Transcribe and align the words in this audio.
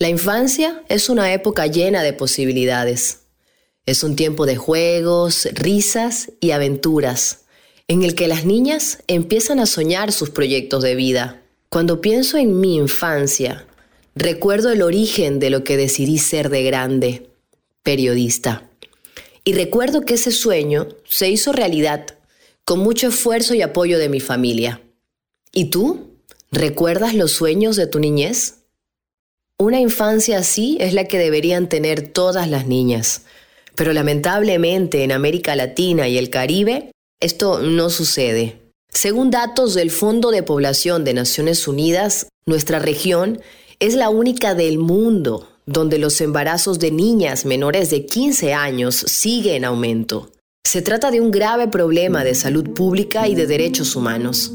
La 0.00 0.08
infancia 0.08 0.84
es 0.88 1.08
una 1.08 1.32
época 1.32 1.66
llena 1.66 2.04
de 2.04 2.12
posibilidades. 2.12 3.22
Es 3.84 4.04
un 4.04 4.14
tiempo 4.14 4.46
de 4.46 4.54
juegos, 4.54 5.48
risas 5.54 6.30
y 6.40 6.52
aventuras, 6.52 7.46
en 7.88 8.04
el 8.04 8.14
que 8.14 8.28
las 8.28 8.44
niñas 8.44 9.02
empiezan 9.08 9.58
a 9.58 9.66
soñar 9.66 10.12
sus 10.12 10.30
proyectos 10.30 10.84
de 10.84 10.94
vida. 10.94 11.42
Cuando 11.68 12.00
pienso 12.00 12.38
en 12.38 12.60
mi 12.60 12.76
infancia, 12.76 13.66
recuerdo 14.14 14.70
el 14.70 14.82
origen 14.82 15.40
de 15.40 15.50
lo 15.50 15.64
que 15.64 15.76
decidí 15.76 16.18
ser 16.18 16.48
de 16.48 16.62
grande, 16.62 17.30
periodista. 17.82 18.70
Y 19.42 19.54
recuerdo 19.54 20.02
que 20.02 20.14
ese 20.14 20.30
sueño 20.30 20.86
se 21.08 21.28
hizo 21.28 21.52
realidad 21.52 22.06
con 22.64 22.78
mucho 22.78 23.08
esfuerzo 23.08 23.52
y 23.54 23.62
apoyo 23.62 23.98
de 23.98 24.08
mi 24.08 24.20
familia. 24.20 24.80
¿Y 25.52 25.70
tú? 25.70 26.12
¿Recuerdas 26.52 27.14
los 27.14 27.32
sueños 27.32 27.74
de 27.74 27.88
tu 27.88 27.98
niñez? 27.98 28.57
Una 29.60 29.80
infancia 29.80 30.38
así 30.38 30.78
es 30.80 30.94
la 30.94 31.06
que 31.06 31.18
deberían 31.18 31.68
tener 31.68 32.06
todas 32.06 32.48
las 32.48 32.68
niñas, 32.68 33.22
pero 33.74 33.92
lamentablemente 33.92 35.02
en 35.02 35.10
América 35.10 35.56
Latina 35.56 36.06
y 36.06 36.16
el 36.16 36.30
Caribe 36.30 36.92
esto 37.20 37.60
no 37.60 37.90
sucede. 37.90 38.60
Según 38.88 39.32
datos 39.32 39.74
del 39.74 39.90
Fondo 39.90 40.30
de 40.30 40.44
Población 40.44 41.04
de 41.04 41.12
Naciones 41.12 41.66
Unidas, 41.66 42.28
nuestra 42.46 42.78
región 42.78 43.40
es 43.80 43.94
la 43.94 44.10
única 44.10 44.54
del 44.54 44.78
mundo 44.78 45.48
donde 45.66 45.98
los 45.98 46.20
embarazos 46.20 46.78
de 46.78 46.92
niñas 46.92 47.44
menores 47.44 47.90
de 47.90 48.06
15 48.06 48.54
años 48.54 48.94
siguen 48.94 49.56
en 49.56 49.64
aumento. 49.64 50.30
Se 50.64 50.82
trata 50.82 51.10
de 51.10 51.20
un 51.20 51.32
grave 51.32 51.66
problema 51.66 52.22
de 52.22 52.36
salud 52.36 52.70
pública 52.70 53.26
y 53.26 53.34
de 53.34 53.48
derechos 53.48 53.96
humanos. 53.96 54.52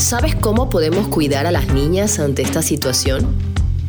¿Sabes 0.00 0.34
cómo 0.34 0.70
podemos 0.70 1.08
cuidar 1.08 1.46
a 1.46 1.52
las 1.52 1.74
niñas 1.74 2.20
ante 2.20 2.40
esta 2.40 2.62
situación? 2.62 3.36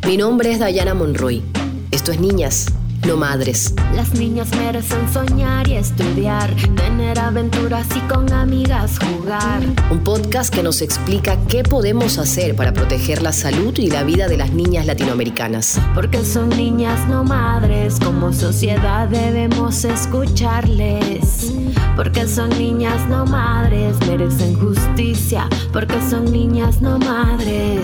Mi 0.05 0.17
nombre 0.17 0.51
es 0.51 0.59
Dayana 0.59 0.93
Monroy. 0.93 1.41
Esto 1.89 2.11
es 2.11 2.19
Niñas, 2.19 2.65
no 3.07 3.17
madres. 3.17 3.73
Las 3.95 4.13
niñas 4.13 4.49
merecen 4.57 5.11
soñar 5.11 5.67
y 5.67 5.75
estudiar, 5.75 6.53
tener 6.75 7.19
aventuras 7.19 7.87
y 7.95 7.99
con 8.01 8.31
amigas 8.31 8.99
jugar. 8.99 9.61
Un 9.89 10.03
podcast 10.03 10.53
que 10.53 10.63
nos 10.63 10.81
explica 10.81 11.37
qué 11.47 11.63
podemos 11.63 12.17
hacer 12.17 12.55
para 12.55 12.73
proteger 12.73 13.21
la 13.21 13.31
salud 13.31 13.77
y 13.77 13.89
la 13.89 14.03
vida 14.03 14.27
de 14.27 14.37
las 14.37 14.51
niñas 14.51 14.85
latinoamericanas. 14.85 15.79
Porque 15.93 16.23
son 16.23 16.49
niñas 16.49 17.07
no 17.07 17.23
madres, 17.23 17.99
como 17.99 18.33
sociedad 18.33 19.07
debemos 19.07 19.83
escucharles. 19.83 21.53
Porque 21.95 22.27
son 22.27 22.49
niñas 22.49 23.07
no 23.09 23.25
madres, 23.25 23.95
merecen 24.07 24.55
justicia. 24.55 25.47
Porque 25.73 25.99
son 26.09 26.31
niñas 26.31 26.81
no 26.81 26.97
madres. 26.99 27.83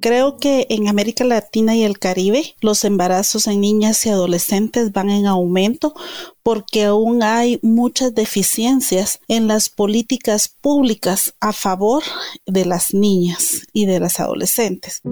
Creo 0.00 0.38
que 0.38 0.66
en 0.70 0.88
América 0.88 1.24
Latina 1.24 1.76
y 1.76 1.82
el 1.84 1.98
Caribe 1.98 2.54
los 2.62 2.84
embarazos 2.84 3.46
en 3.46 3.60
niñas 3.60 4.06
y 4.06 4.08
adolescentes 4.08 4.92
van 4.92 5.10
en 5.10 5.26
aumento 5.26 5.92
porque 6.42 6.84
aún 6.84 7.22
hay 7.22 7.58
muchas 7.62 8.14
deficiencias 8.14 9.20
en 9.28 9.46
las 9.46 9.68
políticas 9.68 10.48
públicas 10.48 11.34
a 11.38 11.52
favor 11.52 12.02
de 12.46 12.64
las 12.64 12.94
niñas 12.94 13.66
y 13.74 13.84
de 13.84 14.00
las 14.00 14.20
adolescentes. 14.20 15.02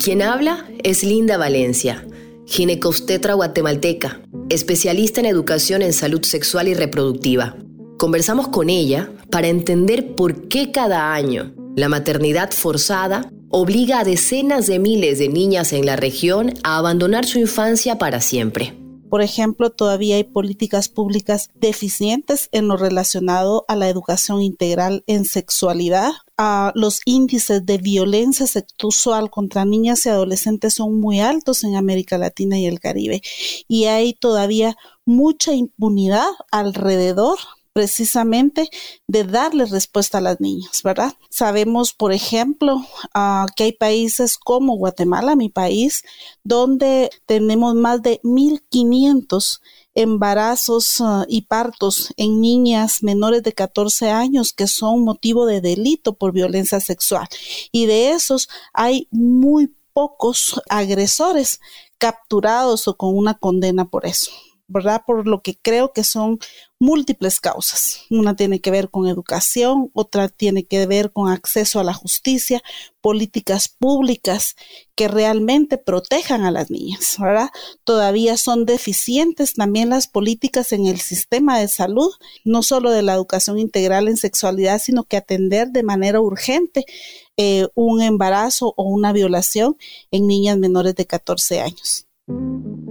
Quien 0.00 0.22
habla 0.22 0.68
es 0.82 1.04
Linda 1.04 1.36
Valencia, 1.36 2.04
ginecostetra 2.46 3.34
guatemalteca, 3.34 4.20
especialista 4.48 5.20
en 5.20 5.26
educación 5.26 5.82
en 5.82 5.92
salud 5.92 6.24
sexual 6.24 6.66
y 6.66 6.74
reproductiva. 6.74 7.56
Conversamos 7.98 8.48
con 8.48 8.68
ella 8.68 9.12
para 9.30 9.46
entender 9.46 10.16
por 10.16 10.48
qué 10.48 10.72
cada 10.72 11.14
año 11.14 11.54
la 11.76 11.88
maternidad 11.88 12.50
forzada 12.50 13.30
obliga 13.56 14.00
a 14.00 14.04
decenas 14.04 14.66
de 14.66 14.80
miles 14.80 15.20
de 15.20 15.28
niñas 15.28 15.72
en 15.72 15.86
la 15.86 15.94
región 15.94 16.54
a 16.64 16.76
abandonar 16.76 17.24
su 17.24 17.38
infancia 17.38 17.98
para 17.98 18.20
siempre. 18.20 18.76
Por 19.08 19.22
ejemplo, 19.22 19.70
todavía 19.70 20.16
hay 20.16 20.24
políticas 20.24 20.88
públicas 20.88 21.50
deficientes 21.54 22.48
en 22.50 22.66
lo 22.66 22.76
relacionado 22.76 23.64
a 23.68 23.76
la 23.76 23.88
educación 23.88 24.42
integral 24.42 25.04
en 25.06 25.24
sexualidad. 25.24 26.10
a 26.36 26.72
los 26.74 27.00
índices 27.04 27.64
de 27.64 27.78
violencia 27.78 28.48
sexual 28.48 29.30
contra 29.30 29.64
niñas 29.64 30.04
y 30.04 30.08
adolescentes 30.08 30.74
son 30.74 30.98
muy 30.98 31.20
altos 31.20 31.62
en 31.62 31.76
América 31.76 32.18
Latina 32.18 32.58
y 32.58 32.66
el 32.66 32.80
Caribe. 32.80 33.22
Y 33.68 33.84
hay 33.84 34.14
todavía 34.14 34.76
mucha 35.04 35.52
impunidad 35.52 36.26
alrededor 36.50 37.38
precisamente 37.74 38.70
de 39.08 39.24
darle 39.24 39.66
respuesta 39.66 40.18
a 40.18 40.20
las 40.20 40.40
niñas, 40.40 40.82
¿verdad? 40.84 41.12
Sabemos, 41.28 41.92
por 41.92 42.12
ejemplo, 42.12 42.86
ah, 43.12 43.46
que 43.56 43.64
hay 43.64 43.72
países 43.72 44.38
como 44.38 44.76
Guatemala, 44.76 45.34
mi 45.34 45.48
país, 45.48 46.04
donde 46.44 47.10
tenemos 47.26 47.74
más 47.74 48.00
de 48.00 48.20
1.500 48.22 49.60
embarazos 49.96 51.00
ah, 51.00 51.26
y 51.28 51.42
partos 51.42 52.14
en 52.16 52.40
niñas 52.40 53.02
menores 53.02 53.42
de 53.42 53.52
14 53.52 54.08
años 54.08 54.52
que 54.52 54.68
son 54.68 55.02
motivo 55.02 55.44
de 55.44 55.60
delito 55.60 56.14
por 56.14 56.32
violencia 56.32 56.78
sexual. 56.78 57.26
Y 57.72 57.86
de 57.86 58.12
esos 58.12 58.48
hay 58.72 59.08
muy 59.10 59.74
pocos 59.92 60.60
agresores 60.68 61.60
capturados 61.98 62.86
o 62.86 62.96
con 62.96 63.16
una 63.16 63.34
condena 63.34 63.84
por 63.86 64.06
eso. 64.06 64.30
¿Verdad? 64.66 65.02
Por 65.06 65.26
lo 65.26 65.42
que 65.42 65.58
creo 65.60 65.92
que 65.92 66.04
son 66.04 66.38
múltiples 66.78 67.40
causas. 67.40 68.02
Una 68.10 68.34
tiene 68.36 68.60
que 68.60 68.70
ver 68.70 68.90
con 68.90 69.06
educación, 69.06 69.90
otra 69.94 70.28
tiene 70.28 70.64
que 70.64 70.86
ver 70.86 71.12
con 71.12 71.30
acceso 71.30 71.80
a 71.80 71.84
la 71.84 71.94
justicia, 71.94 72.62
políticas 73.00 73.68
públicas 73.68 74.56
que 74.94 75.08
realmente 75.08 75.78
protejan 75.78 76.42
a 76.42 76.50
las 76.50 76.70
niñas, 76.70 77.16
¿verdad? 77.18 77.50
Todavía 77.84 78.36
son 78.36 78.64
deficientes 78.64 79.54
también 79.54 79.90
las 79.90 80.08
políticas 80.08 80.72
en 80.72 80.86
el 80.86 81.00
sistema 81.00 81.58
de 81.58 81.68
salud, 81.68 82.10
no 82.44 82.62
solo 82.62 82.90
de 82.90 83.02
la 83.02 83.14
educación 83.14 83.58
integral 83.58 84.08
en 84.08 84.16
sexualidad, 84.16 84.80
sino 84.80 85.04
que 85.04 85.16
atender 85.16 85.68
de 85.68 85.82
manera 85.82 86.20
urgente 86.20 86.84
eh, 87.36 87.66
un 87.74 88.00
embarazo 88.00 88.74
o 88.76 88.84
una 88.84 89.12
violación 89.12 89.76
en 90.10 90.26
niñas 90.26 90.58
menores 90.58 90.94
de 90.94 91.06
14 91.06 91.60
años. 91.60 92.06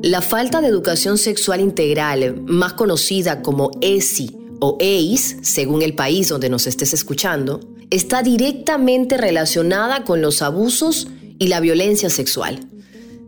La 0.03 0.22
falta 0.22 0.59
de 0.59 0.68
educación 0.68 1.18
sexual 1.18 1.62
integral, 1.62 2.41
más 2.41 2.74
conocida 2.74 3.41
como 3.41 3.72
ESI 3.80 4.36
o 4.59 4.75
EIS, 4.81 5.38
según 5.44 5.81
el 5.81 5.96
país 5.96 6.28
donde 6.28 6.50
nos 6.50 6.68
estés 6.68 6.94
escuchando, 6.94 7.62
está 7.90 8.22
directamente 8.22 9.16
relacionada 9.16 10.03
con 10.03 10.22
los 10.22 10.41
abusos 10.41 11.08
y 11.40 11.47
la 11.47 11.62
violencia 11.62 12.09
sexual. 12.09 12.68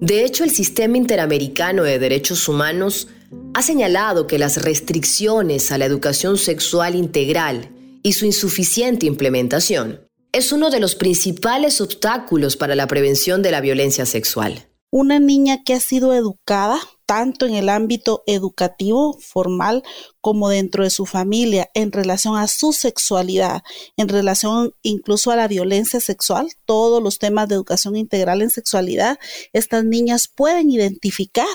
De 0.02 0.26
hecho, 0.26 0.44
el 0.44 0.52
Sistema 0.52 0.98
Interamericano 0.98 1.84
de 1.84 1.98
Derechos 1.98 2.46
Humanos 2.50 3.08
ha 3.54 3.62
señalado 3.62 4.28
que 4.28 4.38
las 4.38 4.62
restricciones 4.62 5.72
a 5.72 5.78
la 5.78 5.86
educación 5.86 6.38
sexual 6.38 6.96
integral 6.96 7.70
y 8.04 8.12
su 8.12 8.26
insuficiente 8.26 9.06
implementación 9.06 10.02
es 10.34 10.52
uno 10.52 10.70
de 10.70 10.82
los 10.82 10.96
principales 10.96 11.80
obstáculos 11.80 12.58
para 12.58 12.76
la 12.76 12.88
prevención 12.88 13.42
de 13.42 13.52
la 13.52 13.62
violencia 13.62 14.06
sexual 14.06 14.68
una 14.90 15.20
niña 15.20 15.64
que 15.64 15.74
ha 15.74 15.80
sido 15.80 16.14
educada 16.14 16.80
tanto 17.06 17.46
en 17.46 17.54
el 17.54 17.70
ámbito 17.70 18.24
educativo 18.26 19.18
formal 19.20 19.84
como 20.22 20.50
dentro 20.50 20.84
de 20.84 20.90
su 20.90 21.06
familia 21.06 21.70
en 21.74 21.92
relación 21.92 22.36
a 22.38 22.48
su 22.48 22.74
sexualidad, 22.74 23.62
en 23.98 24.10
relación 24.10 24.74
incluso 24.82 25.32
a 25.32 25.36
la 25.36 25.48
violencia 25.48 26.00
sexual, 26.00 26.50
todos 26.66 27.02
los 27.02 27.20
temas 27.20 27.48
de 27.48 27.56
educación 27.56 27.96
integral 27.96 28.42
en 28.42 28.50
sexualidad, 28.50 29.20
estas 29.54 29.84
niñas 29.86 30.28
pueden 30.28 30.72
identificar 30.72 31.46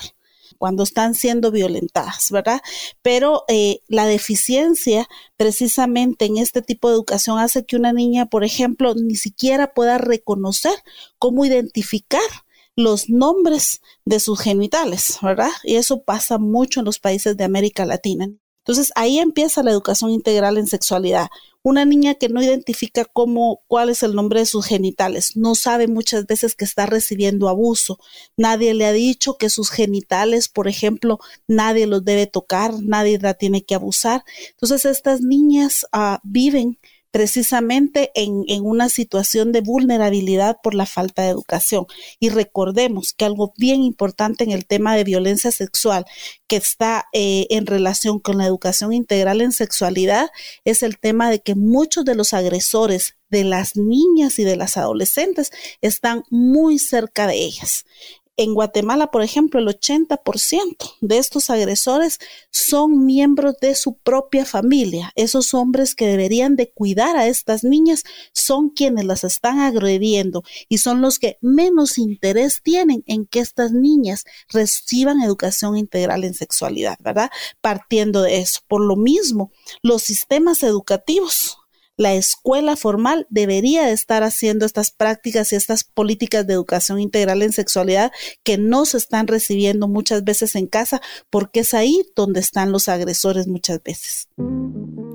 cuando 0.59 0.83
están 0.83 1.15
siendo 1.15 1.51
violentadas, 1.51 2.31
¿verdad? 2.31 2.61
Pero 3.01 3.45
eh, 3.49 3.81
la 3.89 4.05
deficiencia 4.05 5.09
precisamente 5.39 6.27
en 6.27 6.37
este 6.37 6.61
tipo 6.61 6.89
de 6.89 6.97
educación 6.97 7.39
hace 7.39 7.65
que 7.65 7.77
una 7.77 7.95
niña, 7.95 8.27
por 8.27 8.45
ejemplo, 8.45 8.95
ni 8.95 9.15
siquiera 9.17 9.73
pueda 9.73 9.97
reconocer 9.97 10.75
cómo 11.19 11.47
identificar 11.47 12.21
los 12.83 13.09
nombres 13.09 13.81
de 14.05 14.21
sus 14.21 14.41
genitales, 14.41 15.19
¿verdad? 15.23 15.51
Y 15.65 15.77
eso 15.77 16.03
pasa 16.03 16.39
mucho 16.39 16.81
en 16.81 16.87
los 16.87 16.99
países 16.99 17.37
de 17.37 17.45
América 17.45 17.85
Latina. 17.85 18.31
Entonces 18.61 18.93
ahí 18.95 19.19
empieza 19.19 19.63
la 19.63 19.71
educación 19.71 20.11
integral 20.11 20.59
en 20.59 20.67
sexualidad. 20.67 21.29
Una 21.63 21.85
niña 21.85 22.15
que 22.15 22.29
no 22.29 22.43
identifica 22.43 23.05
cómo, 23.05 23.63
cuál 23.67 23.91
es 23.91 24.03
el 24.03 24.15
nombre 24.15 24.41
de 24.41 24.47
sus 24.47 24.65
genitales, 24.67 25.37
no 25.37 25.55
sabe 25.55 25.89
muchas 25.89 26.27
veces 26.27 26.55
que 26.55 26.65
está 26.65 26.87
recibiendo 26.87 27.49
abuso. 27.49 27.99
Nadie 28.37 28.73
le 28.75 28.87
ha 28.87 28.93
dicho 28.93 29.37
que 29.37 29.51
sus 29.51 29.71
genitales, 29.71 30.49
por 30.49 30.69
ejemplo, 30.69 31.19
nadie 31.49 31.87
los 31.87 32.05
debe 32.05 32.27
tocar, 32.27 32.73
nadie 32.81 33.19
la 33.19 33.35
tiene 33.35 33.63
que 33.65 33.75
abusar. 33.75 34.25
Entonces 34.51 34.85
estas 34.85 35.21
niñas 35.21 35.87
ah, 35.93 36.21
viven 36.23 36.79
precisamente 37.11 38.11
en, 38.15 38.45
una 38.63 38.89
situación 38.89 39.53
de 39.53 39.61
vulnerabilidad 39.61 40.59
por 40.63 40.75
la 40.75 40.87
falta 40.87 41.23
de 41.23 41.31
educación. 41.31 41.87
Y 42.19 42.29
recordemos 42.29 43.13
que 43.13 43.25
algo 43.25 43.53
bien 43.57 43.83
importante 43.83 44.45
en 44.45 44.53
el 44.53 44.67
tema 44.67 44.97
de 44.97 45.05
violencia 45.05 45.51
sexual 45.51 46.05
que 46.47 46.57
está 46.57 47.07
eh, 47.13 47.47
en 47.51 47.67
relación 47.67 48.19
con 48.21 48.39
la 48.39 48.47
educación 48.47 48.93
integral 48.93 49.41
en 49.41 49.53
sexualidad 49.53 50.31
es 50.65 50.83
el 50.83 50.99
tema 50.99 51.31
de 51.31 51.41
que 51.41 51.55
muchos 51.55 52.05
de 52.05 52.15
los 52.15 52.33
agresores 52.33 53.17
de 53.31 53.45
las 53.45 53.77
niñas 53.77 54.39
y 54.39 54.45
de 54.45 54.57
las 54.57 54.77
adolescentes 54.77 55.51
están 55.81 56.25
muy 56.31 56.79
cerca 56.79 57.27
de 57.27 57.37
ellas. 57.37 57.85
En 58.41 58.55
Guatemala, 58.55 59.11
por 59.11 59.21
ejemplo, 59.21 59.61
el 59.61 59.67
80% 59.69 60.97
de 61.03 61.19
estos 61.19 61.51
agresores 61.51 62.19
son 62.51 63.05
miembros 63.05 63.57
de 63.61 63.75
su 63.75 63.99
propia 63.99 64.47
familia. 64.47 65.13
Esos 65.15 65.53
hombres 65.53 65.95
que 65.95 66.07
deberían 66.07 66.57
de 66.57 66.71
cuidar 66.73 67.19
a 67.19 67.27
estas 67.27 67.65
niñas 67.65 68.03
son 68.33 68.71
quienes 68.71 69.05
las 69.05 69.25
están 69.25 69.59
agrediendo 69.59 70.43
y 70.71 70.79
son 70.79 71.03
los 71.03 71.19
que 71.19 71.37
menos 71.43 71.99
interés 71.99 72.63
tienen 72.63 73.05
en 73.07 73.27
que 73.27 73.41
estas 73.41 73.73
niñas 73.73 74.25
reciban 74.49 75.21
educación 75.21 75.77
integral 75.77 76.25
en 76.25 76.33
sexualidad, 76.33 76.97
¿verdad? 77.01 77.31
Partiendo 77.61 78.23
de 78.23 78.39
eso. 78.39 78.61
Por 78.69 78.81
lo 78.81 78.97
mismo, 78.97 79.53
los 79.83 80.01
sistemas 80.01 80.63
educativos 80.63 81.60
la 82.01 82.15
escuela 82.15 82.77
formal 82.77 83.27
debería 83.29 83.91
estar 83.91 84.23
haciendo 84.23 84.65
estas 84.65 84.91
prácticas 84.91 85.53
y 85.53 85.57
estas 85.57 85.85
políticas 85.85 86.47
de 86.47 86.55
educación 86.55 86.99
integral 86.99 87.43
en 87.43 87.53
sexualidad 87.53 88.11
que 88.43 88.57
no 88.57 88.87
se 88.87 88.97
están 88.97 89.27
recibiendo 89.27 89.87
muchas 89.87 90.25
veces 90.25 90.55
en 90.55 90.67
casa 90.67 91.03
porque 91.29 91.61
es 91.61 91.75
ahí 91.75 92.01
donde 92.17 92.41
están 92.41 92.73
los 92.73 92.89
agresores 92.89 93.49
muchas 93.49 93.83
veces. 93.83 94.29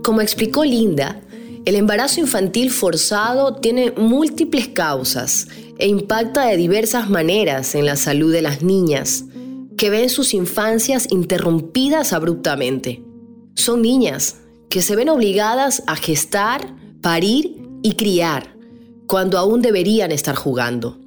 Como 0.04 0.22
explicó 0.22 0.64
Linda, 0.64 1.20
el 1.66 1.74
embarazo 1.74 2.20
infantil 2.20 2.70
forzado 2.70 3.56
tiene 3.56 3.90
múltiples 3.90 4.68
causas 4.68 5.48
e 5.80 5.88
impacta 5.88 6.46
de 6.46 6.56
diversas 6.56 7.10
maneras 7.10 7.74
en 7.74 7.88
la 7.88 7.96
salud 7.96 8.32
de 8.32 8.44
las 8.44 8.62
niñas, 8.62 9.26
que 9.76 9.90
ven 9.90 10.12
sus 10.12 10.36
infancias 10.36 11.08
interrumpidas 11.10 12.14
abruptamente. 12.14 13.04
Son 13.56 13.82
niñas 13.82 14.36
que 14.70 14.82
se 14.82 14.96
ven 14.96 15.10
obligadas 15.10 15.84
a 15.88 15.96
gestar, 15.96 16.76
parir 17.02 17.62
y 17.84 17.94
criar, 17.94 18.56
cuando 19.08 19.38
aún 19.38 19.62
deberían 19.62 20.12
estar 20.12 20.36
jugando. 20.36 20.98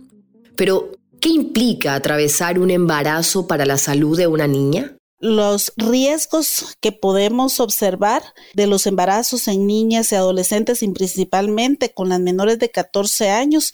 Pero, 0.56 0.92
¿qué 1.20 1.28
implica 1.28 1.94
atravesar 1.94 2.58
un 2.58 2.70
embarazo 2.70 3.46
para 3.46 3.66
la 3.66 3.78
salud 3.78 4.16
de 4.16 4.26
una 4.26 4.46
niña? 4.46 4.94
Los 5.20 5.72
riesgos 5.76 6.76
que 6.80 6.92
podemos 6.92 7.58
observar 7.58 8.22
de 8.54 8.68
los 8.68 8.86
embarazos 8.86 9.48
en 9.48 9.66
niñas 9.66 10.12
y 10.12 10.14
adolescentes, 10.14 10.80
y 10.84 10.88
principalmente 10.88 11.92
con 11.92 12.08
las 12.08 12.20
menores 12.20 12.60
de 12.60 12.70
14 12.70 13.30
años, 13.30 13.72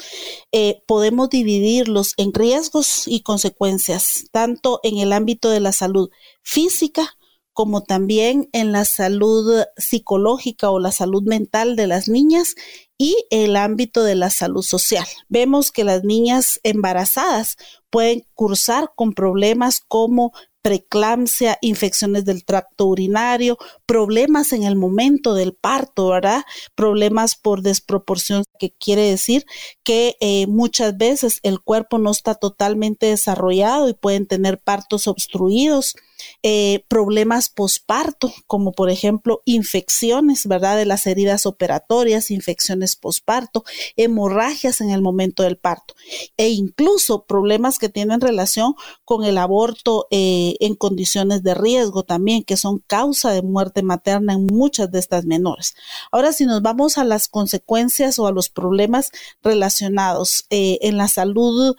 eh, 0.52 0.82
podemos 0.86 1.28
dividirlos 1.28 2.14
en 2.16 2.32
riesgos 2.32 3.06
y 3.06 3.22
consecuencias, 3.22 4.24
tanto 4.32 4.80
en 4.82 4.96
el 4.96 5.12
ámbito 5.12 5.50
de 5.50 5.60
la 5.60 5.72
salud 5.72 6.08
física 6.42 7.14
como 7.54 7.82
también 7.82 8.50
en 8.52 8.72
la 8.72 8.84
salud 8.84 9.62
psicológica 9.76 10.70
o 10.70 10.80
la 10.80 10.92
salud 10.92 11.22
mental 11.22 11.76
de 11.76 11.86
las 11.86 12.08
niñas 12.08 12.56
y 12.98 13.16
el 13.30 13.56
ámbito 13.56 14.04
de 14.04 14.16
la 14.16 14.30
salud 14.30 14.62
social. 14.62 15.06
Vemos 15.28 15.72
que 15.72 15.84
las 15.84 16.04
niñas 16.04 16.60
embarazadas 16.64 17.56
pueden 17.90 18.26
cursar 18.34 18.90
con 18.94 19.14
problemas 19.14 19.80
como 19.86 20.32
preeclampsia, 20.64 21.58
infecciones 21.60 22.24
del 22.24 22.46
tracto 22.46 22.86
urinario, 22.86 23.58
problemas 23.84 24.54
en 24.54 24.62
el 24.62 24.76
momento 24.76 25.34
del 25.34 25.52
parto, 25.52 26.08
¿verdad? 26.08 26.42
Problemas 26.74 27.36
por 27.36 27.60
desproporción, 27.60 28.44
que 28.58 28.72
quiere 28.72 29.02
decir 29.02 29.44
que 29.82 30.16
eh, 30.20 30.46
muchas 30.46 30.96
veces 30.96 31.38
el 31.42 31.60
cuerpo 31.60 31.98
no 31.98 32.10
está 32.10 32.34
totalmente 32.34 33.04
desarrollado 33.04 33.90
y 33.90 33.92
pueden 33.92 34.26
tener 34.26 34.58
partos 34.58 35.06
obstruidos, 35.06 35.96
eh, 36.42 36.84
problemas 36.88 37.48
posparto, 37.48 38.32
como 38.46 38.72
por 38.72 38.90
ejemplo 38.90 39.42
infecciones, 39.44 40.46
¿verdad? 40.46 40.76
De 40.76 40.84
las 40.84 41.06
heridas 41.06 41.46
operatorias, 41.46 42.30
infecciones 42.30 42.96
posparto, 42.96 43.64
hemorragias 43.96 44.80
en 44.80 44.90
el 44.90 45.00
momento 45.00 45.42
del 45.42 45.56
parto 45.56 45.94
e 46.36 46.50
incluso 46.50 47.24
problemas 47.24 47.78
que 47.78 47.88
tienen 47.88 48.20
relación 48.20 48.74
con 49.04 49.24
el 49.24 49.38
aborto 49.38 50.06
eh, 50.10 50.56
en 50.60 50.74
condiciones 50.74 51.42
de 51.42 51.54
riesgo 51.54 52.02
también, 52.02 52.44
que 52.44 52.56
son 52.56 52.78
causa 52.86 53.32
de 53.32 53.42
muerte 53.42 53.82
materna 53.82 54.34
en 54.34 54.46
muchas 54.46 54.90
de 54.90 54.98
estas 54.98 55.24
menores. 55.24 55.74
Ahora, 56.10 56.32
si 56.32 56.44
nos 56.44 56.62
vamos 56.62 56.98
a 56.98 57.04
las 57.04 57.28
consecuencias 57.28 58.18
o 58.18 58.26
a 58.26 58.32
los 58.32 58.50
problemas 58.50 59.10
relacionados 59.42 60.46
eh, 60.50 60.78
en 60.82 60.98
la 60.98 61.08
salud 61.08 61.74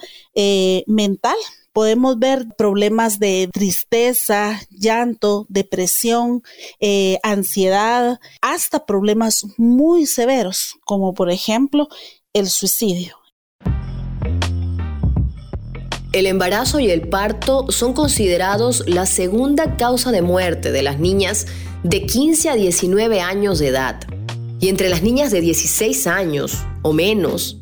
mental, 0.88 1.36
podemos 1.76 2.18
ver 2.18 2.48
problemas 2.58 3.20
de 3.20 3.50
tristeza, 3.52 4.62
llanto, 4.72 5.46
depresión, 5.50 6.42
ansiedad, 7.22 8.18
hasta 8.42 8.86
problemas 8.86 9.46
muy 9.58 10.06
severos, 10.06 10.78
como 10.86 11.14
por 11.14 11.30
ejemplo 11.30 11.90
el 12.32 12.50
suicidio. 12.50 13.18
El 16.14 16.28
embarazo 16.28 16.80
y 16.80 16.90
el 16.90 17.10
parto 17.10 17.66
son 17.70 17.92
considerados 17.92 18.86
la 18.88 19.06
segunda 19.06 19.76
causa 19.76 20.14
de 20.14 20.22
muerte 20.22 20.72
de 20.72 20.82
las 20.82 20.98
niñas 20.98 21.46
de 21.84 22.06
15 22.06 22.52
a 22.52 22.56
19 22.56 23.20
años 23.20 23.60
de 23.60 23.68
edad. 23.68 24.00
Y 24.62 24.70
entre 24.70 24.88
las 24.88 25.04
niñas 25.04 25.30
de 25.30 25.42
16 25.42 26.08
años 26.08 26.64
o 26.84 26.94
menos, 26.94 27.58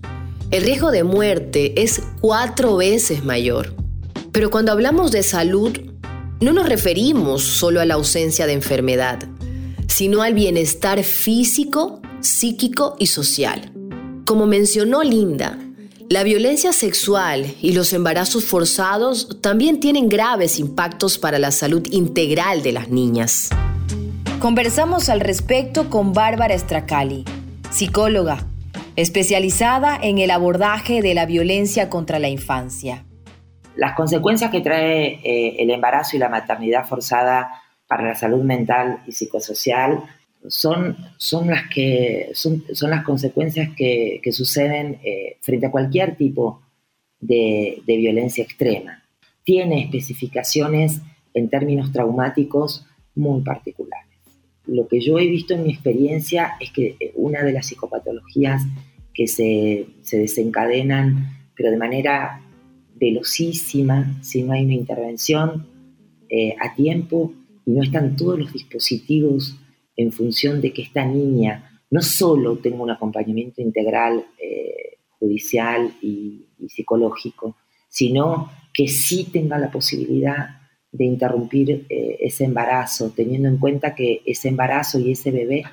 el 0.51 0.62
riesgo 0.62 0.92
de 0.92 1.04
muerte 1.04 1.81
es 1.81 2.04
cuatro 2.21 2.75
veces 2.75 3.24
mayor. 3.24 3.82
Pero 4.33 4.50
cuando 4.50 4.71
hablamos 4.71 5.12
de 5.12 5.21
salud, 5.21 5.77
no 6.41 6.53
nos 6.53 6.68
referimos 6.68 7.44
solo 7.44 7.80
a 7.80 7.85
la 7.85 7.94
ausencia 7.94 8.47
de 8.47 8.53
enfermedad, 8.53 9.19
sino 9.88 10.24
al 10.24 10.33
bienestar 10.33 11.03
físico, 11.03 12.01
psíquico 12.19 12.95
y 12.97 13.06
social. 13.06 13.71
Como 14.25 14.47
mencionó 14.47 15.03
Linda, 15.03 15.59
la 16.09 16.24
violencia 16.24 16.74
sexual 16.74 17.53
y 17.62 17.74
los 17.74 17.94
embarazos 17.94 18.45
forzados 18.45 19.39
también 19.39 19.80
tienen 19.80 20.09
graves 20.09 20.57
impactos 20.57 21.19
para 21.19 21.38
la 21.38 21.51
salud 21.51 21.88
integral 21.91 22.63
de 22.63 22.71
las 22.71 22.89
niñas. 22.89 23.50
Conversamos 24.39 25.09
al 25.09 25.19
respecto 25.19 25.91
con 25.91 26.12
Bárbara 26.12 26.57
Stracali, 26.57 27.24
psicóloga, 27.69 28.47
especializada 28.95 29.95
en 30.01 30.18
el 30.18 30.31
abordaje 30.31 31.03
de 31.03 31.13
la 31.13 31.27
violencia 31.27 31.89
contra 31.89 32.18
la 32.18 32.29
infancia. 32.29 33.06
Las 33.75 33.95
consecuencias 33.95 34.51
que 34.51 34.61
trae 34.61 35.19
eh, 35.23 35.55
el 35.59 35.69
embarazo 35.69 36.15
y 36.15 36.19
la 36.19 36.29
maternidad 36.29 36.85
forzada 36.85 37.49
para 37.87 38.07
la 38.07 38.15
salud 38.15 38.43
mental 38.43 39.03
y 39.07 39.11
psicosocial 39.11 40.03
son, 40.47 40.97
son, 41.17 41.47
las, 41.47 41.69
que, 41.69 42.31
son, 42.33 42.63
las 42.81 43.03
consecuencias 43.03 43.69
que, 43.75 44.21
suceden 44.31 44.99
eh, 45.03 45.38
frente 45.41 45.67
a 45.67 45.71
cualquier 45.71 46.15
tipo 46.15 46.62
de, 47.19 47.81
violencia 47.86 48.43
extrema. 48.43 49.03
Tiene 49.43 49.83
especificaciones 49.83 51.01
en 51.33 51.50
términos 51.50 51.91
traumáticos 51.91 52.86
muy 53.15 53.41
particulares. 53.41 54.09
Lo 54.65 54.88
que 54.88 55.01
yo 55.01 55.19
he 55.19 55.27
visto 55.27 55.53
en 55.53 55.63
mi 55.63 55.74
experiencia 55.74 56.53
es 56.59 56.71
que 56.71 56.95
eh, 57.00 57.12
una 57.15 57.43
de 57.43 57.53
las 57.53 57.67
psicopatologías 57.67 58.63
que 59.13 59.27
se, 59.27 59.88
desencadenan, 60.12 61.50
pero 61.55 61.69
de 61.69 61.77
manera 61.77 62.41
velocísima, 63.03 64.17
si 64.22 64.43
no 64.43 64.53
hay 64.53 64.63
una 64.63 64.75
intervención 64.75 65.67
eh, 66.29 66.55
a 66.57 66.74
tiempo 66.74 67.33
y 67.65 67.72
no 67.72 67.83
están 67.83 68.15
todos 68.15 68.39
los 68.39 68.53
dispositivos 68.53 69.57
en 69.98 70.13
función 70.13 70.62
de 70.62 70.72
que 70.72 70.83
esta 70.83 71.03
niña 71.05 71.81
no 71.91 72.01
solo 72.01 72.57
tenga 72.60 72.81
un 72.81 72.91
acompañamiento 72.91 73.62
integral 73.62 74.25
eh, 74.41 75.00
judicial 75.19 75.93
y, 76.01 76.48
psicológico, 76.69 77.57
sino 77.89 78.50
que 78.74 78.88
sí 78.88 79.25
tenga 79.33 79.57
la 79.57 79.69
posibilidad 79.69 80.62
de 80.89 81.03
interrumpir 81.03 81.86
eh, 81.89 82.17
ese 82.22 82.45
embarazo, 82.45 83.12
teniendo 83.13 83.50
en 83.50 83.57
cuenta 83.57 83.95
que 83.95 84.22
ese 84.25 84.48
embarazo 84.48 84.98
y 84.98 85.12
ese 85.12 85.31
bebé 85.31 85.63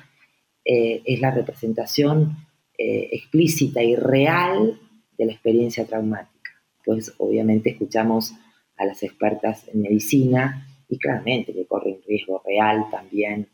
es 0.63 1.19
la 1.19 1.31
representación 1.31 2.37
explícita 2.77 3.81
y 3.81 3.95
real 3.95 4.79
de 5.17 5.25
la 5.25 5.31
experiencia 5.31 5.85
traumática. 5.85 6.30
Pues 6.85 7.13
obviamente 7.17 7.71
escuchamos 7.71 8.33
a 8.77 8.85
las 8.85 9.03
expertas 9.03 9.67
en 9.73 9.81
medicina 9.81 10.67
y 10.89 10.97
claramente 10.97 11.53
que 11.53 11.65
corre 11.65 11.93
un 11.93 12.01
riesgo 12.05 12.41
real 12.45 12.85
también 12.91 13.47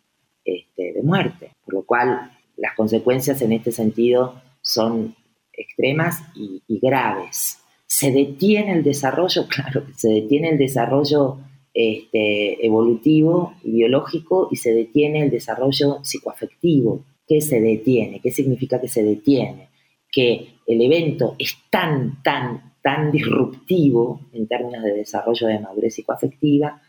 este, 0.43 0.93
de 0.93 1.03
muerte, 1.03 1.51
por 1.65 1.73
lo 1.73 1.85
cual 1.85 2.31
las 2.55 2.75
consecuencias 2.75 3.41
en 3.41 3.51
este 3.51 3.71
sentido 3.71 4.41
son 4.61 5.15
extremas 5.53 6.23
y, 6.35 6.61
graves. 6.81 7.59
Se 7.85 8.11
detiene 8.11 8.73
el 8.73 8.83
desarrollo, 8.83 9.47
claro, 9.49 9.83
se 9.95 10.09
detiene 10.09 10.49
el 10.49 10.57
desarrollo 10.57 11.39
este, 11.73 12.65
evolutivo 12.65 13.53
y 13.63 13.71
biológico 13.71 14.49
y 14.51 14.55
se 14.55 14.73
detiene 14.73 15.21
el 15.21 15.29
desarrollo 15.29 16.03
psicoafectivo. 16.03 17.03
que 17.27 17.41
se 17.41 17.59
detiene. 17.59 18.21
¿Qué 18.21 18.31
significa 18.31 18.79
que 18.79 18.87
se 18.87 19.03
detiene? 19.03 19.67
Que 20.09 20.53
el 20.65 20.81
evento 20.81 21.35
es 21.37 21.57
tan, 21.69 22.23
tan, 22.23 22.76
tan 22.87 23.11
disruptivo 23.11 24.21
en 24.31 24.47
términos 24.47 24.81
de 24.81 24.93
desarrollo 24.93 25.47
de 25.47 25.59
madurez 25.59 25.93
psicoafectiva 25.93 26.81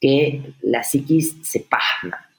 que 0.00 0.54
la 0.62 0.82
psiquis 0.82 1.36
se 1.42 1.60
pasma. 1.60 2.30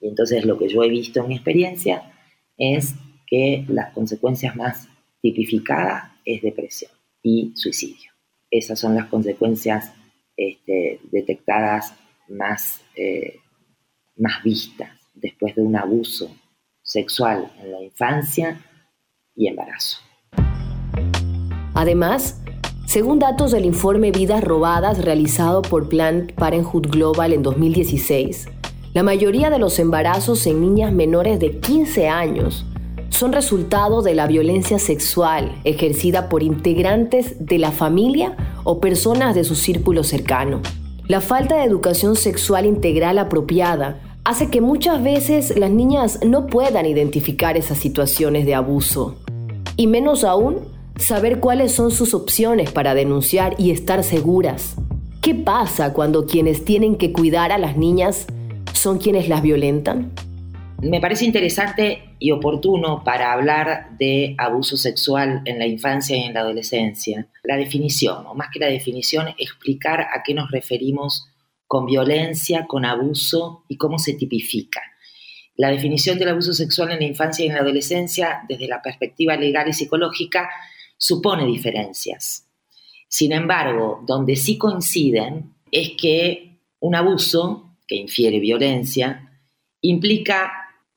Y 0.00 0.08
entonces 0.08 0.46
lo 0.46 0.56
que 0.56 0.70
yo 0.70 0.82
he 0.82 0.88
visto 0.88 1.20
en 1.20 1.28
mi 1.28 1.34
experiencia 1.34 2.10
es 2.56 2.94
que 3.26 3.66
las 3.68 3.92
consecuencias 3.92 4.56
más 4.56 4.88
tipificadas 5.20 6.10
es 6.24 6.40
depresión 6.40 6.90
y 7.22 7.52
suicidio. 7.54 8.12
Esas 8.50 8.80
son 8.80 8.94
las 8.94 9.08
consecuencias 9.08 9.92
este, 10.34 11.00
detectadas 11.12 11.94
más, 12.28 12.82
eh, 12.96 13.40
más 14.16 14.42
vistas 14.42 14.88
después 15.12 15.54
de 15.54 15.60
un 15.60 15.76
abuso 15.76 16.34
sexual 16.82 17.52
en 17.62 17.72
la 17.72 17.82
infancia 17.82 18.58
y 19.34 19.48
embarazo. 19.48 19.98
Además, 21.74 22.43
según 22.94 23.18
datos 23.18 23.50
del 23.50 23.64
informe 23.64 24.12
Vidas 24.12 24.44
Robadas 24.44 25.04
realizado 25.04 25.62
por 25.62 25.88
Planned 25.88 26.32
Parenthood 26.36 26.86
Global 26.90 27.32
en 27.32 27.42
2016, 27.42 28.46
la 28.92 29.02
mayoría 29.02 29.50
de 29.50 29.58
los 29.58 29.80
embarazos 29.80 30.46
en 30.46 30.60
niñas 30.60 30.92
menores 30.92 31.40
de 31.40 31.58
15 31.58 32.06
años 32.06 32.64
son 33.08 33.32
resultado 33.32 34.00
de 34.02 34.14
la 34.14 34.28
violencia 34.28 34.78
sexual 34.78 35.60
ejercida 35.64 36.28
por 36.28 36.44
integrantes 36.44 37.44
de 37.44 37.58
la 37.58 37.72
familia 37.72 38.36
o 38.62 38.78
personas 38.78 39.34
de 39.34 39.42
su 39.42 39.56
círculo 39.56 40.04
cercano. 40.04 40.60
La 41.08 41.20
falta 41.20 41.56
de 41.56 41.64
educación 41.64 42.14
sexual 42.14 42.64
integral 42.64 43.18
apropiada 43.18 43.98
hace 44.22 44.50
que 44.50 44.60
muchas 44.60 45.02
veces 45.02 45.58
las 45.58 45.72
niñas 45.72 46.20
no 46.24 46.46
puedan 46.46 46.86
identificar 46.86 47.56
esas 47.56 47.78
situaciones 47.78 48.46
de 48.46 48.54
abuso. 48.54 49.16
Y 49.76 49.88
menos 49.88 50.22
aún, 50.22 50.73
saber 50.96 51.40
cuáles 51.40 51.72
son 51.72 51.90
sus 51.90 52.14
opciones 52.14 52.70
para 52.70 52.94
denunciar 52.94 53.54
y 53.58 53.70
estar 53.70 54.04
seguras. 54.04 54.76
¿Qué 55.20 55.34
pasa 55.34 55.92
cuando 55.92 56.26
quienes 56.26 56.64
tienen 56.64 56.96
que 56.96 57.12
cuidar 57.12 57.52
a 57.52 57.58
las 57.58 57.76
niñas 57.76 58.26
son 58.72 58.98
quienes 58.98 59.28
las 59.28 59.42
violentan? 59.42 60.12
Me 60.80 61.00
parece 61.00 61.24
interesante 61.24 62.10
y 62.18 62.30
oportuno 62.30 63.02
para 63.04 63.32
hablar 63.32 63.96
de 63.98 64.34
abuso 64.36 64.76
sexual 64.76 65.40
en 65.46 65.58
la 65.58 65.66
infancia 65.66 66.16
y 66.16 66.24
en 66.24 66.34
la 66.34 66.40
adolescencia. 66.40 67.26
La 67.42 67.56
definición, 67.56 68.26
o 68.26 68.34
más 68.34 68.48
que 68.52 68.58
la 68.58 68.66
definición, 68.66 69.28
explicar 69.38 70.02
a 70.02 70.22
qué 70.22 70.34
nos 70.34 70.50
referimos 70.50 71.26
con 71.66 71.86
violencia, 71.86 72.66
con 72.66 72.84
abuso 72.84 73.64
y 73.68 73.78
cómo 73.78 73.98
se 73.98 74.12
tipifica. 74.12 74.82
La 75.56 75.70
definición 75.70 76.18
del 76.18 76.28
abuso 76.28 76.52
sexual 76.52 76.90
en 76.90 76.98
la 76.98 77.06
infancia 77.06 77.44
y 77.44 77.48
en 77.48 77.54
la 77.54 77.60
adolescencia, 77.60 78.42
desde 78.48 78.68
la 78.68 78.82
perspectiva 78.82 79.36
legal 79.36 79.68
y 79.68 79.72
psicológica, 79.72 80.50
supone 80.96 81.46
diferencias. 81.46 82.48
Sin 83.08 83.32
embargo, 83.32 84.02
donde 84.06 84.36
sí 84.36 84.58
coinciden 84.58 85.54
es 85.70 85.92
que 86.00 86.58
un 86.80 86.94
abuso, 86.94 87.76
que 87.86 87.96
infiere 87.96 88.40
violencia, 88.40 89.40
implica 89.80 90.52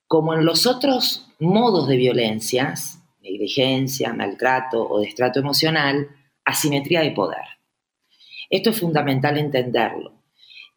como 0.08 0.34
en 0.34 0.46
los 0.46 0.66
otros 0.66 1.28
modos 1.40 1.88
de 1.88 1.98
violencias, 1.98 3.00
negligencia, 3.22 4.14
maltrato 4.14 4.88
o 4.88 5.00
destrato 5.00 5.40
emocional, 5.40 6.08
asimetría 6.46 7.02
de 7.02 7.12
poder. 7.12 7.44
Esto 8.50 8.70
es 8.70 8.80
fundamental 8.80 9.38
entenderlo. 9.38 10.14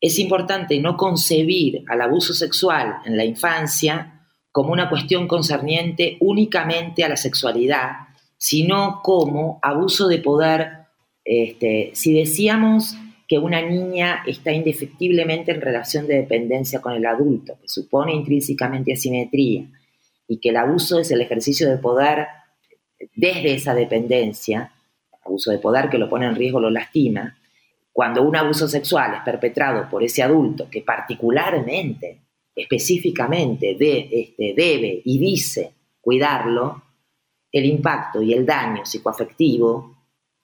Es 0.00 0.18
importante 0.18 0.78
no 0.80 0.96
concebir 0.96 1.84
al 1.88 2.00
abuso 2.00 2.34
sexual 2.34 2.96
en 3.04 3.16
la 3.16 3.24
infancia 3.24 4.26
como 4.50 4.72
una 4.72 4.88
cuestión 4.88 5.28
concerniente 5.28 6.16
únicamente 6.20 7.04
a 7.04 7.08
la 7.08 7.16
sexualidad, 7.16 8.08
sino 8.40 9.02
como 9.02 9.58
abuso 9.60 10.08
de 10.08 10.18
poder. 10.18 10.70
Este, 11.22 11.90
si 11.92 12.14
decíamos 12.14 12.96
que 13.28 13.38
una 13.38 13.60
niña 13.60 14.22
está 14.26 14.50
indefectiblemente 14.50 15.52
en 15.52 15.60
relación 15.60 16.06
de 16.06 16.16
dependencia 16.16 16.80
con 16.80 16.94
el 16.94 17.04
adulto, 17.04 17.58
que 17.60 17.68
supone 17.68 18.14
intrínsecamente 18.14 18.94
asimetría, 18.94 19.66
y 20.26 20.38
que 20.38 20.48
el 20.48 20.56
abuso 20.56 20.98
es 20.98 21.10
el 21.10 21.20
ejercicio 21.20 21.68
de 21.68 21.76
poder 21.76 22.26
desde 23.14 23.54
esa 23.54 23.74
dependencia, 23.74 24.72
abuso 25.22 25.50
de 25.50 25.58
poder 25.58 25.90
que 25.90 25.98
lo 25.98 26.08
pone 26.08 26.26
en 26.26 26.34
riesgo, 26.34 26.60
lo 26.60 26.70
lastima, 26.70 27.38
cuando 27.92 28.22
un 28.22 28.36
abuso 28.36 28.66
sexual 28.66 29.16
es 29.16 29.20
perpetrado 29.22 29.88
por 29.90 30.02
ese 30.02 30.22
adulto 30.22 30.70
que 30.70 30.80
particularmente, 30.80 32.20
específicamente 32.56 33.72
este, 33.72 34.54
debe 34.56 35.02
y 35.04 35.18
dice 35.18 35.74
cuidarlo, 36.00 36.82
el 37.52 37.64
impacto 37.64 38.22
y 38.22 38.32
el 38.32 38.46
daño 38.46 38.84
psicoafectivo 38.84 39.96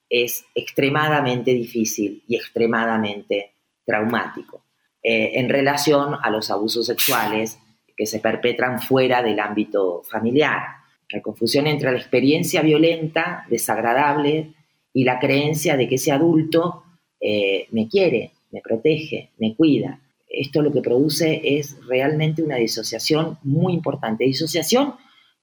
es 0.08 0.44
extremadamente 0.54 1.52
difícil 1.52 2.22
y 2.26 2.36
extremadamente 2.36 3.54
traumático 3.84 4.64
eh, 5.02 5.32
en 5.34 5.48
relación 5.48 6.16
a 6.20 6.30
los 6.30 6.50
abusos 6.50 6.86
sexuales 6.86 7.58
que 7.96 8.06
se 8.06 8.20
perpetran 8.20 8.80
fuera 8.80 9.22
del 9.22 9.40
ámbito 9.40 10.02
familiar. 10.08 10.62
La 11.10 11.22
confusión 11.22 11.66
entre 11.66 11.92
la 11.92 11.98
experiencia 11.98 12.62
violenta, 12.62 13.46
desagradable, 13.48 14.54
y 14.92 15.04
la 15.04 15.18
creencia 15.18 15.76
de 15.76 15.88
que 15.88 15.96
ese 15.96 16.10
adulto 16.10 16.82
eh, 17.20 17.68
me 17.70 17.86
quiere, 17.86 18.32
me 18.50 18.62
protege, 18.62 19.30
me 19.38 19.54
cuida. 19.54 20.00
Esto 20.26 20.62
lo 20.62 20.72
que 20.72 20.80
produce 20.80 21.40
es 21.44 21.76
realmente 21.86 22.42
una 22.42 22.56
disociación 22.56 23.38
muy 23.42 23.74
importante. 23.74 24.24
Disociación 24.24 24.94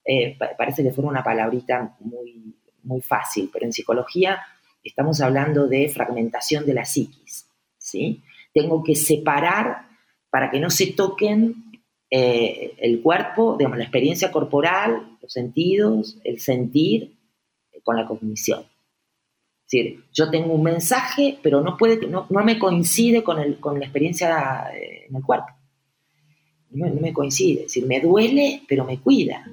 eh, 0.05 0.37
parece 0.57 0.83
que 0.83 0.91
fuera 0.91 1.09
una 1.09 1.23
palabrita 1.23 1.95
muy, 1.99 2.55
muy 2.83 3.01
fácil, 3.01 3.49
pero 3.51 3.65
en 3.65 3.73
psicología 3.73 4.41
estamos 4.83 5.21
hablando 5.21 5.67
de 5.67 5.87
fragmentación 5.89 6.65
de 6.65 6.73
la 6.73 6.85
psiquis, 6.85 7.47
¿sí? 7.77 8.21
Tengo 8.53 8.83
que 8.83 8.95
separar 8.95 9.87
para 10.29 10.51
que 10.51 10.59
no 10.59 10.69
se 10.69 10.87
toquen 10.87 11.55
eh, 12.09 12.73
el 12.77 13.01
cuerpo, 13.01 13.55
digamos, 13.57 13.77
la 13.77 13.85
experiencia 13.85 14.31
corporal, 14.31 15.17
los 15.21 15.31
sentidos, 15.31 16.17
el 16.23 16.39
sentir 16.39 17.15
eh, 17.71 17.79
con 17.81 17.95
la 17.95 18.05
cognición. 18.05 18.61
Es 18.61 19.71
decir, 19.71 20.03
yo 20.11 20.29
tengo 20.29 20.53
un 20.53 20.63
mensaje, 20.63 21.39
pero 21.41 21.61
no, 21.61 21.77
puede, 21.77 22.05
no, 22.05 22.27
me 22.29 22.59
coincide 22.59 23.23
con, 23.23 23.39
el, 23.39 23.59
con 23.59 23.79
la 23.79 23.85
experiencia 23.85 24.69
en 24.73 25.15
el 25.15 25.23
cuerpo. 25.23 25.47
No, 26.71 26.87
no 26.87 26.99
me 26.99 27.13
coincide. 27.13 27.63
Decir, 27.63 27.85
me 27.87 28.01
duele, 28.01 28.61
pero 28.67 28.83
me 28.85 28.99
cuida. 28.99 29.47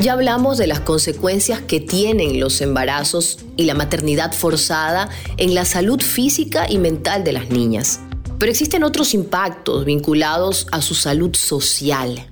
Ya 0.00 0.14
hablamos 0.14 0.56
de 0.56 0.66
las 0.66 0.80
consecuencias 0.80 1.60
que 1.60 1.78
tienen 1.78 2.40
los 2.40 2.62
embarazos 2.62 3.38
y 3.58 3.64
la 3.64 3.74
maternidad 3.74 4.32
forzada 4.32 5.10
en 5.36 5.54
la 5.54 5.66
salud 5.66 6.00
física 6.00 6.64
y 6.70 6.78
mental 6.78 7.22
de 7.22 7.32
las 7.32 7.50
niñas. 7.50 8.00
Pero 8.38 8.50
existen 8.50 8.82
otros 8.82 9.12
impactos 9.12 9.84
vinculados 9.84 10.66
a 10.72 10.80
su 10.80 10.94
salud 10.94 11.36
social. 11.36 12.30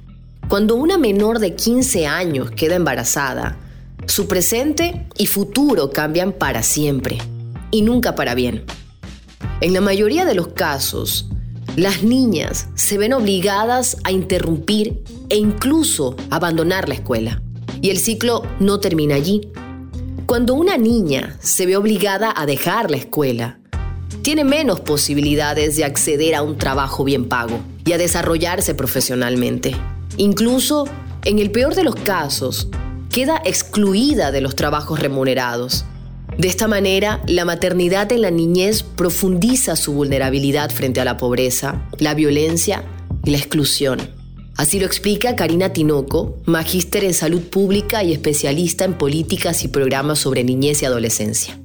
Cuando 0.49 0.77
una 0.77 0.97
menor 0.97 1.41
de 1.41 1.57
15 1.57 2.07
años 2.07 2.51
queda 2.53 2.77
embarazada, 2.77 3.59
su 4.07 4.29
presente 4.29 5.07
y 5.19 5.27
futuro 5.27 5.91
cambian 5.91 6.33
para 6.33 6.63
siempre 6.63 7.19
y 7.71 7.83
nunca 7.83 8.15
para 8.15 8.35
bien. 8.35 8.65
En 9.61 9.75
la 9.75 9.83
mayoría 9.83 10.25
de 10.25 10.35
los 10.35 10.49
casos, 10.49 11.29
las 11.77 12.03
niñas 12.03 12.69
se 12.77 12.97
ven 12.97 13.13
obligadas 13.13 13.99
a 14.05 14.11
interrumpir 14.11 15.05
e 15.29 15.37
incluso 15.37 16.17
abandonar 16.31 16.89
la 16.89 16.95
escuela. 16.95 17.43
Y 17.81 17.91
el 17.91 17.99
ciclo 17.99 18.43
no 18.61 18.81
termina 18.81 19.15
allí. 19.15 19.51
Cuando 20.27 20.55
una 20.55 20.77
niña 20.77 21.37
se 21.41 21.67
ve 21.67 21.77
obligada 21.77 22.33
a 22.37 22.45
dejar 22.45 22.91
la 22.91 22.99
escuela, 22.99 23.59
tiene 24.23 24.45
menos 24.45 24.81
posibilidades 24.81 25.77
de 25.77 25.85
acceder 25.85 26.35
a 26.35 26.43
un 26.43 26.59
trabajo 26.59 27.05
bien 27.05 27.29
pago 27.29 27.61
y 27.85 27.93
a 27.93 27.99
desarrollarse 27.99 28.75
profesionalmente. 28.75 29.75
Incluso, 30.17 30.87
en 31.25 31.39
el 31.39 31.51
peor 31.51 31.75
de 31.75 31.85
los 31.85 31.95
casos, 31.95 32.69
queda 33.11 33.41
excluida 33.45 34.31
de 34.31 34.41
los 34.41 34.55
trabajos 34.55 35.01
remunerados. 35.01 35.85
De 36.37 36.49
esta 36.49 36.69
manera, 36.69 37.23
la 37.27 37.45
maternidad 37.45 38.13
en 38.13 38.23
la 38.23 38.31
niñez 38.31 38.83
profundiza 38.83 39.77
su 39.77 39.95
vulnerabilidad 39.95 40.71
frente 40.71 41.01
a 41.01 41.05
la 41.05 41.17
pobreza, 41.17 41.89
la 41.99 42.15
violencia 42.15 42.85
y 43.25 43.31
la 43.31 43.39
exclusión. 43.39 44.18
Así 44.59 44.81
lo 44.81 44.87
explica 44.87 45.37
Karina 45.37 45.73
Tinoco, 45.73 46.43
magíster 46.45 47.05
en 47.05 47.15
salud 47.15 47.43
pública 47.43 48.03
y 48.03 48.13
especialista 48.13 48.85
en 48.85 48.99
políticas 48.99 49.63
y 49.63 49.69
programas 49.69 50.19
sobre 50.19 50.43
niñez 50.43 50.83
y 50.83 50.85
adolescencia. 50.85 51.57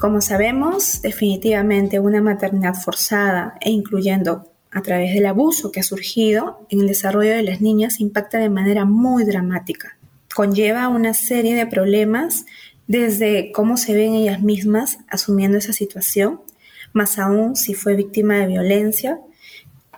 Como 0.00 0.22
sabemos, 0.22 1.02
definitivamente 1.02 2.00
una 2.00 2.22
maternidad 2.22 2.72
forzada 2.72 3.58
e 3.60 3.70
incluyendo 3.70 4.50
a 4.70 4.80
través 4.80 5.12
del 5.12 5.26
abuso 5.26 5.70
que 5.70 5.80
ha 5.80 5.82
surgido 5.82 6.66
en 6.70 6.80
el 6.80 6.86
desarrollo 6.86 7.32
de 7.32 7.42
las 7.42 7.60
niñas 7.60 8.00
impacta 8.00 8.38
de 8.38 8.48
manera 8.48 8.86
muy 8.86 9.24
dramática. 9.24 9.98
Conlleva 10.34 10.88
una 10.88 11.12
serie 11.12 11.54
de 11.54 11.66
problemas 11.66 12.46
desde 12.86 13.52
cómo 13.52 13.76
se 13.76 13.92
ven 13.92 14.14
ellas 14.14 14.40
mismas 14.40 15.00
asumiendo 15.06 15.58
esa 15.58 15.74
situación, 15.74 16.40
más 16.94 17.18
aún 17.18 17.56
si 17.56 17.74
fue 17.74 17.94
víctima 17.94 18.38
de 18.38 18.46
violencia, 18.46 19.20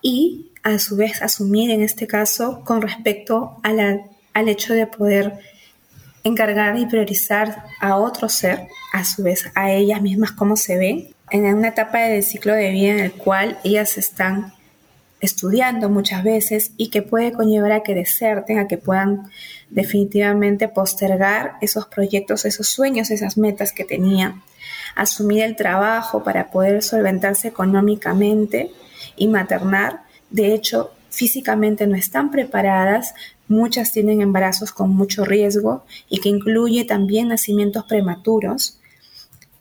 y 0.03 0.51
a 0.65 0.79
su 0.79 0.97
vez 0.97 1.23
asumir 1.23 1.71
en 1.71 1.83
este 1.83 2.07
caso 2.07 2.63
con 2.65 2.83
respecto 2.83 3.61
al 3.63 4.49
hecho 4.49 4.75
de 4.75 4.87
poder 4.87 5.39
encargar 6.25 6.77
y 6.79 6.87
priorizar 6.87 7.65
a 7.81 7.97
otro 7.97 8.29
ser, 8.29 8.67
a 8.93 9.05
su 9.05 9.23
vez 9.23 9.51
a 9.55 9.71
ellas 9.71 10.01
mismas 10.01 10.33
cómo 10.33 10.57
se 10.57 10.77
ven, 10.77 11.09
en 11.31 11.55
una 11.55 11.69
etapa 11.69 11.99
del 12.01 12.23
ciclo 12.23 12.55
de 12.55 12.71
vida 12.71 12.93
en 12.93 13.01
el 13.01 13.13
cual 13.13 13.59
ellas 13.63 13.99
están 13.99 14.55
estudiando 15.21 15.89
muchas 15.89 16.23
veces 16.23 16.73
y 16.77 16.89
que 16.91 17.03
puede 17.03 17.33
conllevar 17.33 17.73
a 17.73 17.83
que 17.83 17.95
deserten, 17.95 18.59
a 18.59 18.69
que 18.69 18.79
puedan 18.79 19.31
definitivamente 19.71 20.69
postergar 20.69 21.55
esos 21.61 21.87
proyectos, 21.87 22.45
esos 22.45 22.69
sueños, 22.69 23.11
esas 23.11 23.37
metas 23.39 23.73
que 23.73 23.85
tenían, 23.85 24.43
asumir 24.95 25.43
el 25.43 25.57
trabajo 25.57 26.23
para 26.23 26.51
poder 26.51 26.83
solventarse 26.83 27.49
económicamente 27.49 28.71
y 29.17 29.29
maternar. 29.29 30.03
De 30.31 30.55
hecho, 30.55 30.91
físicamente 31.11 31.87
no 31.87 31.97
están 31.97 32.31
preparadas, 32.31 33.15
muchas 33.49 33.93
tienen 33.93 34.21
embarazos 34.21 34.73
con 34.73 34.91
mucho 34.91 35.25
riesgo 35.25 35.85
y 36.09 36.21
que 36.21 36.29
incluye 36.29 36.85
también 36.85 37.29
nacimientos 37.29 37.85
prematuros 37.85 38.81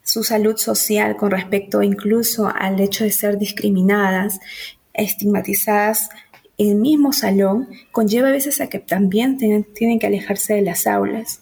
su 0.03 0.23
salud 0.23 0.57
social 0.57 1.15
con 1.15 1.31
respecto 1.31 1.81
incluso 1.81 2.51
al 2.53 2.79
hecho 2.79 3.03
de 3.03 3.11
ser 3.11 3.37
discriminadas, 3.37 4.39
estigmatizadas 4.93 6.09
en 6.57 6.69
el 6.69 6.75
mismo 6.75 7.13
salón, 7.13 7.69
conlleva 7.91 8.27
a 8.27 8.31
veces 8.31 8.61
a 8.61 8.67
que 8.67 8.79
también 8.79 9.37
tienen, 9.37 9.63
tienen 9.63 9.99
que 9.99 10.07
alejarse 10.07 10.53
de 10.53 10.61
las 10.61 10.85
aulas. 10.87 11.41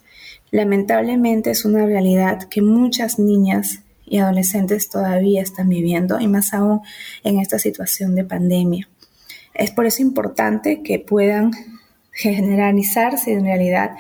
Lamentablemente 0.52 1.52
es 1.52 1.66
una 1.66 1.86
realidad 1.86 2.48
que 2.50 2.62
muchas 2.62 3.20
niñas 3.20 3.80
y 4.06 4.20
adolescentes 4.20 4.90
todavía 4.90 5.42
están 5.42 5.70
viviendo 5.70 6.20
y 6.20 6.28
más 6.28 6.54
aún 6.54 6.82
en 7.24 7.40
esta 7.40 7.60
situación 7.60 8.16
de 8.16 8.26
pandemia. 8.26 8.91
Es 9.54 9.72
por 9.72 9.86
eso 9.86 10.02
importante 10.02 10.82
que 10.82 11.00
puedan 11.00 11.52
generalizarse 12.12 13.34
en 13.34 13.46
realidad 13.46 13.92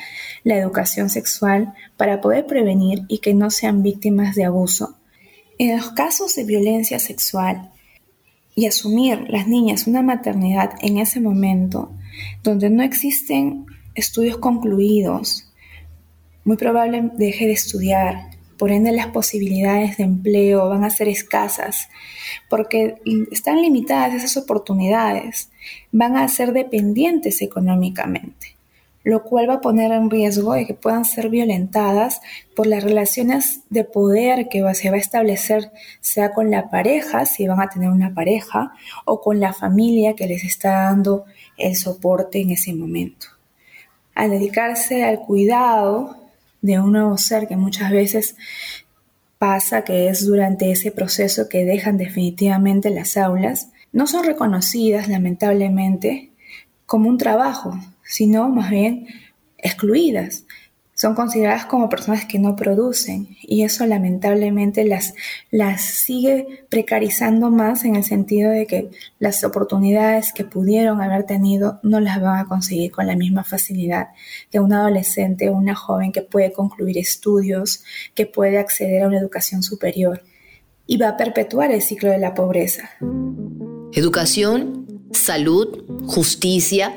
la 0.43 0.57
educación 0.57 1.09
sexual 1.09 1.73
para 1.97 2.21
poder 2.21 2.45
prevenir 2.45 3.03
y 3.07 3.19
que 3.19 3.33
no 3.33 3.49
sean 3.49 3.83
víctimas 3.83 4.35
de 4.35 4.45
abuso. 4.45 4.97
En 5.57 5.77
los 5.77 5.91
casos 5.91 6.35
de 6.35 6.43
violencia 6.43 6.99
sexual 6.99 7.71
y 8.55 8.65
asumir 8.65 9.29
las 9.29 9.47
niñas 9.47 9.87
una 9.87 10.01
maternidad 10.01 10.73
en 10.81 10.97
ese 10.97 11.21
momento 11.21 11.91
donde 12.43 12.69
no 12.69 12.83
existen 12.83 13.65
estudios 13.95 14.37
concluidos, 14.37 15.51
muy 16.43 16.57
probable 16.57 17.11
deje 17.13 17.45
de 17.45 17.53
estudiar, 17.53 18.29
por 18.61 18.71
ende 18.71 18.91
las 18.91 19.07
posibilidades 19.07 19.97
de 19.97 20.03
empleo 20.03 20.69
van 20.69 20.83
a 20.83 20.91
ser 20.91 21.07
escasas, 21.07 21.89
porque 22.47 23.01
están 23.31 23.59
limitadas 23.59 24.13
esas 24.13 24.37
oportunidades, 24.37 25.49
van 25.91 26.15
a 26.15 26.27
ser 26.27 26.53
dependientes 26.53 27.41
económicamente 27.41 28.55
lo 29.03 29.23
cual 29.23 29.49
va 29.49 29.55
a 29.55 29.61
poner 29.61 29.91
en 29.91 30.11
riesgo 30.11 30.53
de 30.53 30.67
que 30.67 30.75
puedan 30.75 31.05
ser 31.05 31.29
violentadas 31.29 32.21
por 32.55 32.67
las 32.67 32.83
relaciones 32.83 33.61
de 33.71 33.83
poder 33.83 34.47
que 34.47 34.63
se 34.75 34.91
va 34.91 34.97
a 34.97 34.99
establecer, 34.99 35.71
sea 35.99 36.31
con 36.31 36.51
la 36.51 36.69
pareja, 36.69 37.25
si 37.25 37.47
van 37.47 37.61
a 37.61 37.67
tener 37.67 37.89
una 37.89 38.13
pareja, 38.13 38.73
o 39.05 39.19
con 39.19 39.39
la 39.39 39.53
familia 39.53 40.13
que 40.13 40.27
les 40.27 40.43
está 40.43 40.83
dando 40.83 41.25
el 41.57 41.75
soporte 41.75 42.41
en 42.41 42.51
ese 42.51 42.75
momento. 42.75 43.25
Al 44.13 44.29
dedicarse 44.29 45.03
al 45.03 45.17
cuidado 45.17 46.20
de 46.61 46.79
un 46.79 46.93
nuevo 46.93 47.17
ser 47.17 47.47
que 47.47 47.57
muchas 47.57 47.91
veces 47.91 48.35
pasa 49.37 49.83
que 49.83 50.07
es 50.07 50.25
durante 50.25 50.71
ese 50.71 50.91
proceso 50.91 51.49
que 51.49 51.65
dejan 51.65 51.97
definitivamente 51.97 52.91
las 52.91 53.17
aulas, 53.17 53.69
no 53.91 54.05
son 54.07 54.23
reconocidas 54.23 55.07
lamentablemente 55.07 56.31
como 56.85 57.09
un 57.09 57.17
trabajo, 57.17 57.79
sino 58.03 58.49
más 58.49 58.69
bien 58.69 59.07
excluidas. 59.57 60.45
Son 61.01 61.15
consideradas 61.15 61.65
como 61.65 61.89
personas 61.89 62.25
que 62.25 62.37
no 62.37 62.55
producen 62.55 63.35
y 63.41 63.63
eso 63.63 63.87
lamentablemente 63.87 64.85
las, 64.85 65.15
las 65.49 65.81
sigue 65.81 66.63
precarizando 66.69 67.49
más 67.49 67.85
en 67.85 67.95
el 67.95 68.03
sentido 68.03 68.51
de 68.51 68.67
que 68.67 68.91
las 69.17 69.43
oportunidades 69.43 70.31
que 70.31 70.43
pudieron 70.43 71.01
haber 71.01 71.25
tenido 71.25 71.79
no 71.81 71.99
las 71.99 72.21
van 72.21 72.37
a 72.37 72.45
conseguir 72.45 72.91
con 72.91 73.07
la 73.07 73.15
misma 73.15 73.43
facilidad 73.43 74.09
que 74.51 74.59
un 74.59 74.73
adolescente 74.73 75.49
o 75.49 75.55
una 75.55 75.73
joven 75.73 76.11
que 76.11 76.21
puede 76.21 76.53
concluir 76.53 76.99
estudios, 76.99 77.83
que 78.13 78.27
puede 78.27 78.59
acceder 78.59 79.01
a 79.01 79.07
una 79.07 79.17
educación 79.17 79.63
superior 79.63 80.21
y 80.85 80.97
va 80.97 81.09
a 81.09 81.17
perpetuar 81.17 81.71
el 81.71 81.81
ciclo 81.81 82.11
de 82.11 82.19
la 82.19 82.35
pobreza. 82.35 82.91
Educación, 83.93 85.01
salud, 85.13 85.83
justicia, 86.05 86.93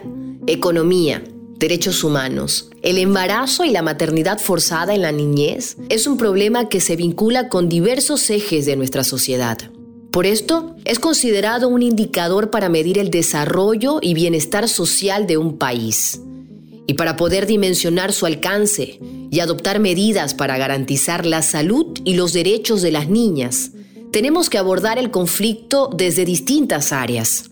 Economía, 0.47 1.25
derechos 1.59 2.05
humanos. 2.05 2.71
El 2.83 2.99
embarazo 2.99 3.65
y 3.65 3.71
la 3.71 3.83
maternidad 3.83 4.39
forzada 4.39 4.95
en 4.95 5.03
la 5.03 5.13
niñez 5.13 5.77
es 5.89 6.07
un 6.07 6.17
problema 6.17 6.69
que 6.69 6.81
se 6.81 6.97
vincula 6.97 7.49
con 7.49 7.69
diversos 7.69 8.29
ejes 8.31 8.67
de 8.67 8.77
nuestra 8.77 9.05
sociedad. 9.05 9.59
Por 10.11 10.27
esto, 10.27 10.77
es 10.85 11.01
considerado 11.01 11.69
un 11.69 11.83
indicador 11.83 12.51
para 12.51 12.69
medir 12.69 12.99
el 12.99 13.11
desarrollo 13.11 13.99
y 14.01 14.15
bienestar 14.15 14.69
social 14.69 15.27
de 15.27 15.39
un 15.39 15.59
país. 15.59 16.21
Y 16.87 16.95
para 16.95 17.17
poder 17.17 17.47
dimensionar 17.47 18.13
su 18.13 18.27
alcance 18.27 19.01
y 19.31 19.41
adoptar 19.41 19.81
medidas 19.81 20.35
para 20.35 20.59
garantizar 20.59 21.27
la 21.27 21.43
salud 21.43 21.99
y 22.05 22.15
los 22.15 22.33
derechos 22.33 22.83
de 22.83 22.93
las 22.93 23.09
niñas, 23.09 23.73
tenemos 24.13 24.49
que 24.49 24.59
abordar 24.59 24.99
el 24.99 25.11
conflicto 25.11 25.91
desde 25.93 26.25
distintas 26.25 26.93
áreas. 26.93 27.51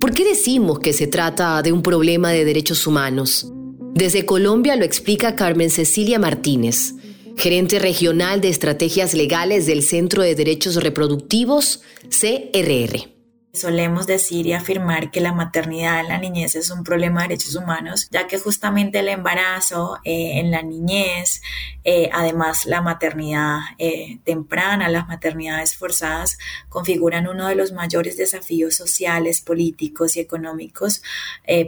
¿Por 0.00 0.12
qué 0.12 0.24
decimos 0.24 0.78
que 0.80 0.92
se 0.92 1.06
trata 1.06 1.62
de 1.62 1.72
un 1.72 1.82
problema 1.82 2.30
de 2.30 2.44
derechos 2.44 2.86
humanos? 2.86 3.50
Desde 3.94 4.26
Colombia 4.26 4.76
lo 4.76 4.84
explica 4.84 5.36
Carmen 5.36 5.70
Cecilia 5.70 6.18
Martínez, 6.18 6.94
gerente 7.38 7.78
regional 7.78 8.42
de 8.42 8.50
estrategias 8.50 9.14
legales 9.14 9.64
del 9.64 9.82
Centro 9.82 10.22
de 10.22 10.34
Derechos 10.34 10.76
Reproductivos, 10.76 11.80
CRR. 12.10 13.15
Solemos 13.56 14.06
decir 14.06 14.46
y 14.46 14.52
afirmar 14.52 15.10
que 15.10 15.22
la 15.22 15.32
maternidad 15.32 16.00
en 16.00 16.08
la 16.08 16.18
niñez 16.18 16.56
es 16.56 16.70
un 16.70 16.84
problema 16.84 17.22
de 17.22 17.28
derechos 17.28 17.54
humanos, 17.56 18.06
ya 18.10 18.26
que 18.26 18.38
justamente 18.38 18.98
el 18.98 19.08
embarazo 19.08 19.96
eh, 20.04 20.40
en 20.40 20.50
la 20.50 20.60
niñez, 20.60 21.40
eh, 21.82 22.10
además 22.12 22.66
la 22.66 22.82
maternidad 22.82 23.60
eh, 23.78 24.18
temprana, 24.24 24.90
las 24.90 25.08
maternidades 25.08 25.74
forzadas, 25.74 26.36
configuran 26.68 27.28
uno 27.28 27.48
de 27.48 27.54
los 27.54 27.72
mayores 27.72 28.18
desafíos 28.18 28.74
sociales, 28.74 29.40
políticos 29.40 30.16
y 30.16 30.20
económicos 30.20 31.02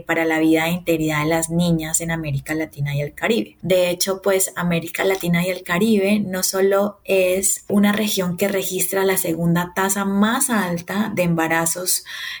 para 0.05 0.25
la 0.25 0.39
vida 0.39 0.67
e 0.67 0.71
integridad 0.71 1.23
de 1.23 1.29
las 1.29 1.49
niñas 1.49 2.01
en 2.01 2.11
América 2.11 2.53
Latina 2.53 2.95
y 2.95 3.01
el 3.01 3.13
Caribe. 3.15 3.57
De 3.63 3.89
hecho, 3.89 4.21
pues 4.21 4.53
América 4.55 5.03
Latina 5.03 5.43
y 5.45 5.49
el 5.49 5.63
Caribe 5.63 6.19
no 6.19 6.43
solo 6.43 6.99
es 7.03 7.63
una 7.67 7.93
región 7.93 8.37
que 8.37 8.47
registra 8.47 9.05
la 9.05 9.17
segunda 9.17 9.73
tasa 9.75 10.05
más 10.05 10.51
alta 10.51 11.11
de 11.15 11.23
embarazo 11.23 11.78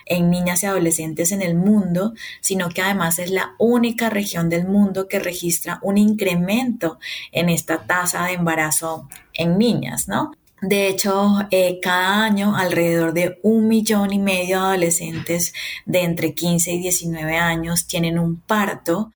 en 0.05 0.29
niñas 0.29 0.63
y 0.63 0.65
adolescentes 0.65 1.31
en 1.31 1.41
el 1.41 1.55
mundo, 1.55 2.13
sino 2.41 2.69
que 2.69 2.81
además 2.81 3.19
es 3.19 3.29
la 3.29 3.55
única 3.57 4.09
región 4.09 4.49
del 4.49 4.67
mundo 4.67 5.07
que 5.07 5.19
registra 5.19 5.79
un 5.81 5.97
incremento 5.97 6.99
en 7.31 7.49
esta 7.49 7.85
tasa 7.85 8.25
de 8.25 8.33
embarazo 8.33 9.07
en 9.33 9.57
niñas, 9.57 10.07
¿no? 10.07 10.31
De 10.61 10.89
hecho, 10.89 11.47
eh, 11.51 11.79
cada 11.81 12.25
año 12.25 12.55
alrededor 12.55 13.13
de 13.13 13.39
un 13.43 13.67
millón 13.69 14.11
y 14.11 14.19
medio 14.19 14.59
de 14.59 14.65
adolescentes 14.67 15.53
de 15.85 16.01
entre 16.01 16.33
15 16.33 16.71
y 16.71 16.79
19 16.79 17.37
años 17.37 17.87
tienen 17.87 18.19
un 18.19 18.41
parto. 18.41 19.11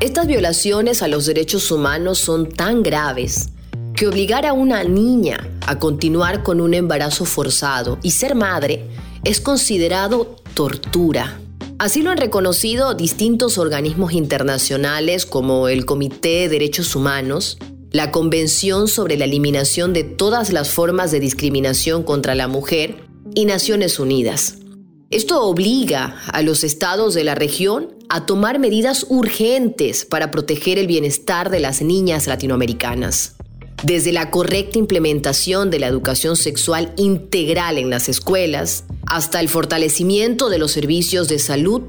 Estas 0.00 0.26
violaciones 0.26 1.02
a 1.02 1.08
los 1.08 1.26
derechos 1.26 1.70
humanos 1.70 2.18
son 2.18 2.52
tan 2.52 2.82
graves 2.82 3.50
que 3.98 4.06
obligar 4.06 4.46
a 4.46 4.52
una 4.52 4.84
niña 4.84 5.50
a 5.66 5.80
continuar 5.80 6.44
con 6.44 6.60
un 6.60 6.72
embarazo 6.72 7.24
forzado 7.24 7.98
y 8.00 8.12
ser 8.12 8.36
madre 8.36 8.84
es 9.24 9.40
considerado 9.40 10.36
tortura. 10.54 11.40
Así 11.80 12.02
lo 12.02 12.12
han 12.12 12.18
reconocido 12.18 12.94
distintos 12.94 13.58
organismos 13.58 14.12
internacionales 14.12 15.26
como 15.26 15.66
el 15.66 15.84
Comité 15.84 16.28
de 16.28 16.48
Derechos 16.48 16.94
Humanos, 16.94 17.58
la 17.90 18.12
Convención 18.12 18.86
sobre 18.86 19.16
la 19.16 19.24
Eliminación 19.24 19.92
de 19.92 20.04
todas 20.04 20.52
las 20.52 20.70
formas 20.70 21.10
de 21.10 21.18
discriminación 21.18 22.04
contra 22.04 22.36
la 22.36 22.46
mujer 22.46 23.08
y 23.34 23.46
Naciones 23.46 23.98
Unidas. 23.98 24.58
Esto 25.10 25.42
obliga 25.42 26.22
a 26.32 26.42
los 26.42 26.62
estados 26.62 27.14
de 27.14 27.24
la 27.24 27.34
región 27.34 27.96
a 28.08 28.26
tomar 28.26 28.60
medidas 28.60 29.06
urgentes 29.08 30.04
para 30.04 30.30
proteger 30.30 30.78
el 30.78 30.86
bienestar 30.86 31.50
de 31.50 31.58
las 31.58 31.82
niñas 31.82 32.28
latinoamericanas 32.28 33.37
desde 33.82 34.12
la 34.12 34.30
correcta 34.30 34.78
implementación 34.78 35.70
de 35.70 35.78
la 35.78 35.86
educación 35.86 36.36
sexual 36.36 36.92
integral 36.96 37.78
en 37.78 37.90
las 37.90 38.08
escuelas, 38.08 38.84
hasta 39.06 39.40
el 39.40 39.48
fortalecimiento 39.48 40.48
de 40.48 40.58
los 40.58 40.72
servicios 40.72 41.28
de 41.28 41.38
salud 41.38 41.82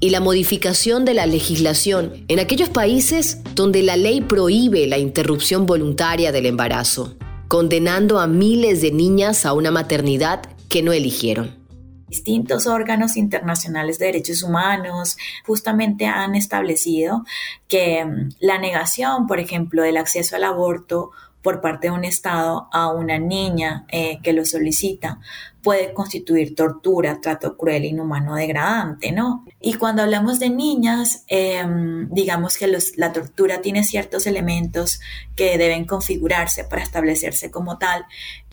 y 0.00 0.10
la 0.10 0.20
modificación 0.20 1.04
de 1.04 1.14
la 1.14 1.26
legislación 1.26 2.24
en 2.28 2.38
aquellos 2.38 2.68
países 2.68 3.38
donde 3.54 3.82
la 3.82 3.96
ley 3.96 4.20
prohíbe 4.20 4.86
la 4.86 4.98
interrupción 4.98 5.66
voluntaria 5.66 6.32
del 6.32 6.46
embarazo, 6.46 7.16
condenando 7.48 8.18
a 8.18 8.26
miles 8.26 8.82
de 8.82 8.90
niñas 8.90 9.46
a 9.46 9.52
una 9.52 9.70
maternidad 9.70 10.42
que 10.68 10.82
no 10.82 10.92
eligieron. 10.92 11.66
Distintos 12.08 12.68
órganos 12.68 13.16
internacionales 13.16 13.98
de 13.98 14.06
derechos 14.06 14.44
humanos 14.44 15.16
justamente 15.44 16.06
han 16.06 16.36
establecido 16.36 17.24
que 17.66 18.04
mm, 18.04 18.30
la 18.38 18.58
negación, 18.58 19.26
por 19.26 19.40
ejemplo, 19.40 19.82
del 19.82 19.96
acceso 19.96 20.36
al 20.36 20.44
aborto 20.44 21.10
por 21.46 21.60
parte 21.60 21.86
de 21.86 21.92
un 21.92 22.04
Estado 22.04 22.68
a 22.72 22.88
una 22.88 23.20
niña 23.20 23.84
eh, 23.86 24.18
que 24.20 24.32
lo 24.32 24.44
solicita 24.44 25.20
puede 25.62 25.94
constituir 25.94 26.56
tortura, 26.56 27.20
trato 27.20 27.56
cruel, 27.56 27.84
inhumano, 27.84 28.34
degradante, 28.34 29.12
¿no? 29.12 29.44
Y 29.60 29.74
cuando 29.74 30.02
hablamos 30.02 30.40
de 30.40 30.50
niñas, 30.50 31.22
em, 31.28 32.08
digamos 32.10 32.56
que 32.56 32.66
la 32.96 33.12
tortura 33.12 33.60
tiene 33.60 33.84
ciertos 33.84 34.26
elementos 34.26 34.98
que 35.36 35.56
deben 35.56 35.84
configurarse 35.84 36.64
para 36.64 36.82
establecerse 36.82 37.52
como 37.52 37.78
tal, 37.78 38.06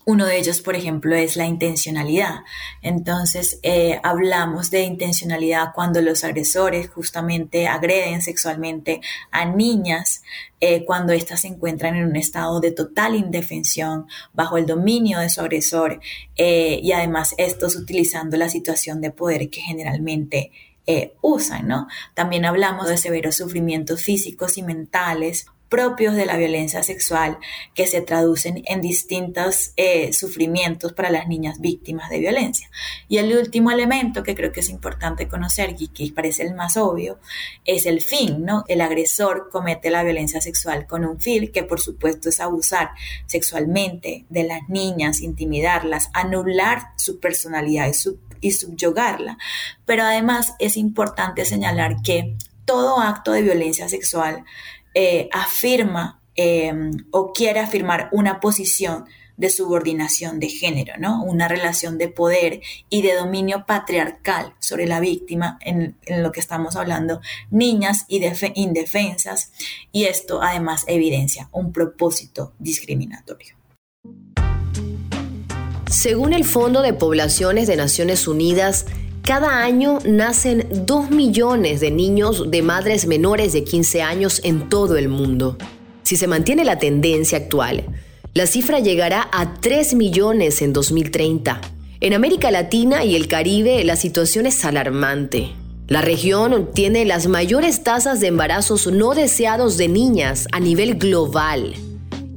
uno 0.05 0.25
de 0.25 0.37
ellos, 0.37 0.61
por 0.61 0.75
ejemplo, 0.75 1.15
es 1.15 1.35
la 1.35 1.45
intencionalidad. 1.45 2.41
Entonces, 2.81 3.59
eh, 3.63 3.99
hablamos 4.03 4.69
de 4.69 4.83
intencionalidad 4.83 5.73
cuando 5.73 6.01
los 6.01 6.23
agresores 6.23 6.89
justamente 6.89 7.67
agreden 7.67 8.21
sexualmente 8.21 9.01
a 9.31 9.45
niñas, 9.45 10.23
eh, 10.59 10.83
cuando 10.85 11.13
éstas 11.13 11.41
se 11.41 11.47
encuentran 11.47 11.95
en 11.95 12.05
un 12.05 12.15
estado 12.15 12.59
de 12.59 12.71
total 12.71 13.15
indefensión, 13.15 14.07
bajo 14.33 14.57
el 14.57 14.65
dominio 14.65 15.19
de 15.19 15.29
su 15.29 15.41
agresor, 15.41 15.99
eh, 16.35 16.79
y 16.81 16.91
además 16.91 17.33
estos 17.37 17.75
utilizando 17.75 18.37
la 18.37 18.49
situación 18.49 19.01
de 19.01 19.11
poder 19.11 19.49
que 19.49 19.61
generalmente 19.61 20.51
usan, 21.21 21.69
¿no? 21.69 21.87
También 22.13 22.43
hablamos 22.43 22.89
de 22.89 22.97
severos 22.97 23.37
sufrimientos 23.37 24.01
físicos 24.01 24.57
y 24.57 24.63
mentales 24.63 25.45
propios 25.73 26.13
de 26.13 26.27
la 26.27 26.37
violencia 26.37 26.83
sexual 26.83 27.39
que 27.73 27.87
se 27.87 28.01
traducen 28.01 28.61
en 28.67 28.79
distintos 28.79 29.71
eh, 29.75 30.13
sufrimientos 30.13 30.93
para 30.93 31.09
las 31.09 31.27
niñas 31.27 31.59
víctimas 31.59 32.11
de 32.11 32.19
violencia. 32.19 32.69
Y 33.07 33.17
el 33.17 33.35
último 33.35 33.71
elemento 33.71 34.21
que 34.21 34.35
creo 34.35 34.51
que 34.51 34.59
es 34.59 34.69
importante 34.69 35.27
conocer 35.27 35.75
y 35.79 35.87
que 35.87 36.13
parece 36.13 36.43
el 36.43 36.53
más 36.53 36.77
obvio 36.77 37.17
es 37.65 37.87
el 37.87 38.01
fin, 38.01 38.45
¿no? 38.45 38.65
El 38.67 38.81
agresor 38.81 39.49
comete 39.51 39.89
la 39.89 40.03
violencia 40.03 40.41
sexual 40.41 40.85
con 40.85 41.05
un 41.05 41.19
fin 41.19 41.51
que 41.51 41.63
por 41.63 41.81
supuesto 41.81 42.29
es 42.29 42.39
abusar 42.39 42.91
sexualmente 43.25 44.25
de 44.29 44.43
las 44.43 44.69
niñas, 44.69 45.21
intimidarlas, 45.21 46.11
anular 46.13 46.91
su 46.97 47.19
personalidad 47.19 47.87
y, 47.87 48.47
y 48.47 48.51
subyugarla. 48.51 49.39
Pero 49.87 50.03
además 50.03 50.53
es 50.59 50.77
importante 50.77 51.45
señalar 51.45 51.95
que 52.03 52.35
todo 52.65 52.99
acto 52.99 53.31
de 53.31 53.41
violencia 53.41 53.89
sexual 53.89 54.45
eh, 54.93 55.29
afirma 55.31 56.21
em, 56.35 56.91
o 57.11 57.31
quiere 57.33 57.59
afirmar 57.59 58.09
una 58.11 58.39
posición 58.39 59.05
de 59.37 59.49
subordinación 59.49 60.39
de 60.39 60.49
género, 60.49 60.93
¿no? 60.99 61.23
Una 61.23 61.47
relación 61.47 61.97
de 61.97 62.07
poder 62.07 62.61
y 62.89 63.01
de 63.01 63.15
dominio 63.15 63.65
patriarcal 63.65 64.53
sobre 64.59 64.85
la 64.87 64.99
víctima, 64.99 65.57
en, 65.61 65.97
lo 66.07 66.31
que 66.31 66.39
estamos 66.39 66.75
hablando, 66.75 67.21
niñas 67.49 68.05
y 68.07 68.23
indefensas, 68.55 69.51
y 69.91 70.05
esto 70.05 70.41
además 70.41 70.83
evidencia 70.87 71.49
un 71.51 71.71
propósito 71.71 72.53
discriminatorio. 72.59 73.55
Según 75.89 76.33
el 76.33 76.43
Fondo 76.43 76.81
de 76.81 76.93
Poblaciones 76.93 77.67
de 77.67 77.75
Naciones 77.75 78.27
Unidas, 78.27 78.87
cada 79.23 79.63
año 79.63 79.99
nacen 80.05 80.67
2 80.85 81.09
millones 81.09 81.79
de 81.79 81.91
niños 81.91 82.51
de 82.51 82.61
madres 82.61 83.07
menores 83.07 83.53
de 83.53 83.63
15 83.63 84.01
años 84.01 84.41
en 84.43 84.67
todo 84.67 84.97
el 84.97 85.07
mundo. 85.07 85.57
Si 86.03 86.17
se 86.17 86.27
mantiene 86.27 86.65
la 86.65 86.77
tendencia 86.77 87.37
actual, 87.37 87.85
la 88.33 88.47
cifra 88.47 88.79
llegará 88.79 89.29
a 89.31 89.61
3 89.61 89.93
millones 89.93 90.61
en 90.61 90.73
2030. 90.73 91.61
En 92.01 92.13
América 92.13 92.51
Latina 92.51 93.05
y 93.05 93.15
el 93.15 93.29
Caribe 93.29 93.81
la 93.85 93.95
situación 93.95 94.45
es 94.45 94.65
alarmante. 94.65 95.51
La 95.87 96.01
región 96.01 96.71
tiene 96.73 97.05
las 97.05 97.27
mayores 97.27 97.81
tasas 97.81 98.19
de 98.19 98.27
embarazos 98.27 98.87
no 98.87 99.13
deseados 99.13 99.77
de 99.77 99.87
niñas 99.87 100.49
a 100.51 100.59
nivel 100.59 100.95
global. 100.95 101.75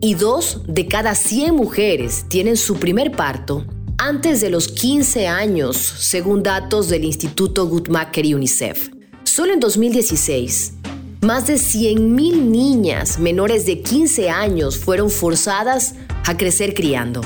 Y 0.01 0.15
dos 0.15 0.63
de 0.69 0.87
cada 0.87 1.17
100 1.17 1.53
mujeres 1.53 2.27
tienen 2.29 2.57
su 2.57 2.77
primer 2.77 3.11
parto 3.11 3.67
antes 3.99 4.41
de 4.41 4.51
los 4.51 4.69
15 4.69 5.27
años, 5.27 5.77
según 5.77 6.43
datos 6.43 6.89
del 6.89 7.05
Instituto 7.05 7.67
Guttmacher 7.67 8.27
y 8.27 8.35
UNICEF. 8.35 8.91
Solo 9.25 9.55
en 9.55 9.61
2016, 9.61 10.75
más 11.23 11.47
de 11.47 11.55
100.000 11.55 12.37
niñas 12.43 13.19
menores 13.19 13.65
de 13.65 13.81
15 13.81 14.29
años 14.29 14.77
fueron 14.77 15.11
forzadas 15.11 15.95
a 16.25 16.37
crecer 16.37 16.75
criando. 16.75 17.23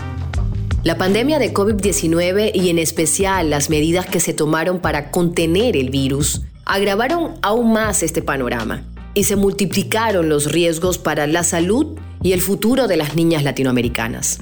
La 0.85 0.97
pandemia 0.97 1.39
de 1.39 1.53
COVID-19 1.53 2.53
y 2.55 2.71
en 2.71 2.79
especial 2.79 3.51
las 3.51 3.69
medidas 3.69 4.07
que 4.07 4.21
se 4.21 4.33
tomaron 4.33 4.81
para 4.81 5.11
contener 5.11 5.77
el 5.77 5.91
virus 5.91 6.43
agravaron 6.65 7.35
aún 7.43 7.73
más 7.73 8.03
este 8.03 8.23
panorama 8.23 8.85
y 9.13 9.25
se 9.25 9.37
multiplicaron 9.37 10.29
los 10.29 10.51
riesgos 10.53 10.99
para 10.99 11.27
la 11.27 11.43
salud 11.43 11.99
y 12.23 12.33
el 12.33 12.41
futuro 12.41 12.87
de 12.87 12.97
las 12.97 13.17
niñas 13.17 13.43
latinoamericanas. 13.43 14.39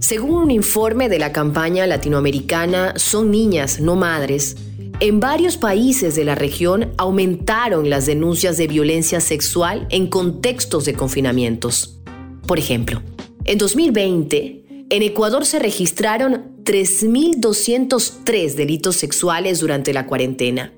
Según 0.00 0.32
un 0.32 0.50
informe 0.50 1.10
de 1.10 1.18
la 1.18 1.30
campaña 1.30 1.86
latinoamericana 1.86 2.94
Son 2.96 3.30
Niñas, 3.30 3.80
no 3.80 3.96
Madres, 3.96 4.56
en 4.98 5.20
varios 5.20 5.58
países 5.58 6.16
de 6.16 6.24
la 6.24 6.34
región 6.34 6.92
aumentaron 6.96 7.90
las 7.90 8.06
denuncias 8.06 8.56
de 8.56 8.66
violencia 8.66 9.20
sexual 9.20 9.86
en 9.90 10.06
contextos 10.06 10.86
de 10.86 10.94
confinamientos. 10.94 11.98
Por 12.46 12.58
ejemplo, 12.58 13.02
en 13.44 13.58
2020, 13.58 14.86
en 14.88 15.02
Ecuador 15.02 15.44
se 15.44 15.58
registraron 15.58 16.56
3.203 16.64 18.54
delitos 18.54 18.96
sexuales 18.96 19.60
durante 19.60 19.92
la 19.92 20.06
cuarentena 20.06 20.72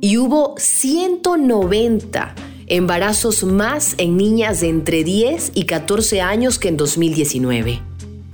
y 0.00 0.18
hubo 0.18 0.56
190 0.58 2.34
embarazos 2.66 3.44
más 3.44 3.94
en 3.98 4.16
niñas 4.16 4.60
de 4.60 4.68
entre 4.68 5.04
10 5.04 5.52
y 5.54 5.64
14 5.64 6.20
años 6.20 6.58
que 6.58 6.68
en 6.68 6.76
2019. 6.76 7.87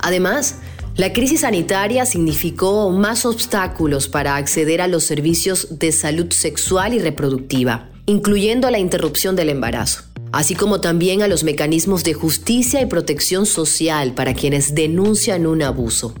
Además, 0.05 0.57
la 0.97 1.13
crisis 1.13 1.41
sanitaria 1.41 2.05
significó 2.05 2.91
más 2.91 3.25
obstáculos 3.25 4.07
para 4.07 4.35
acceder 4.35 4.79
a 4.79 4.87
los 4.87 5.03
servicios 5.03 5.79
de 5.79 5.91
salud 5.91 6.31
sexual 6.31 6.93
y 6.93 6.99
reproductiva, 6.99 7.89
incluyendo 8.05 8.69
la 8.69 8.77
interrupción 8.77 9.35
del 9.35 9.49
embarazo, 9.49 10.03
así 10.31 10.53
como 10.53 10.79
también 10.79 11.23
a 11.23 11.27
los 11.27 11.43
mecanismos 11.43 12.03
de 12.03 12.13
justicia 12.13 12.81
y 12.81 12.85
protección 12.85 13.47
social 13.47 14.13
para 14.13 14.35
quienes 14.35 14.75
denuncian 14.75 15.47
un 15.47 15.63
abuso. 15.63 16.13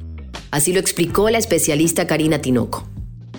Así 0.49 0.73
lo 0.73 0.79
explicó 0.79 1.29
la 1.29 1.37
especialista 1.37 2.07
Karina 2.07 2.39
Tinoco. 2.39 2.89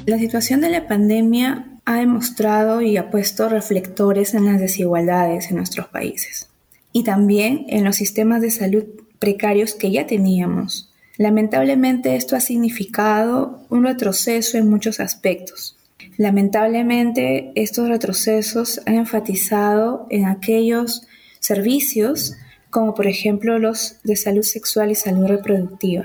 La 0.06 0.16
situación 0.16 0.60
de 0.60 0.70
la 0.70 0.86
pandemia 0.86 1.80
ha 1.86 1.96
demostrado 1.96 2.82
y 2.82 2.98
ha 2.98 3.10
puesto 3.10 3.48
reflectores 3.48 4.32
en 4.34 4.44
las 4.44 4.60
desigualdades 4.60 5.50
en 5.50 5.56
nuestros 5.56 5.88
países 5.88 6.50
y 6.92 7.02
también 7.02 7.66
en 7.68 7.82
los 7.82 7.96
sistemas 7.96 8.42
de 8.42 8.52
salud 8.52 8.84
precarios 9.18 9.74
que 9.74 9.90
ya 9.90 10.06
teníamos. 10.06 10.90
Lamentablemente 11.18 12.16
esto 12.16 12.36
ha 12.36 12.40
significado 12.40 13.64
un 13.70 13.84
retroceso 13.84 14.58
en 14.58 14.68
muchos 14.68 15.00
aspectos. 15.00 15.76
Lamentablemente 16.18 17.52
estos 17.54 17.88
retrocesos 17.88 18.80
han 18.86 18.94
enfatizado 18.94 20.06
en 20.10 20.26
aquellos 20.26 21.06
servicios 21.40 22.34
como 22.70 22.94
por 22.94 23.06
ejemplo 23.06 23.58
los 23.58 23.96
de 24.04 24.16
salud 24.16 24.42
sexual 24.42 24.90
y 24.90 24.94
salud 24.94 25.26
reproductiva, 25.26 26.04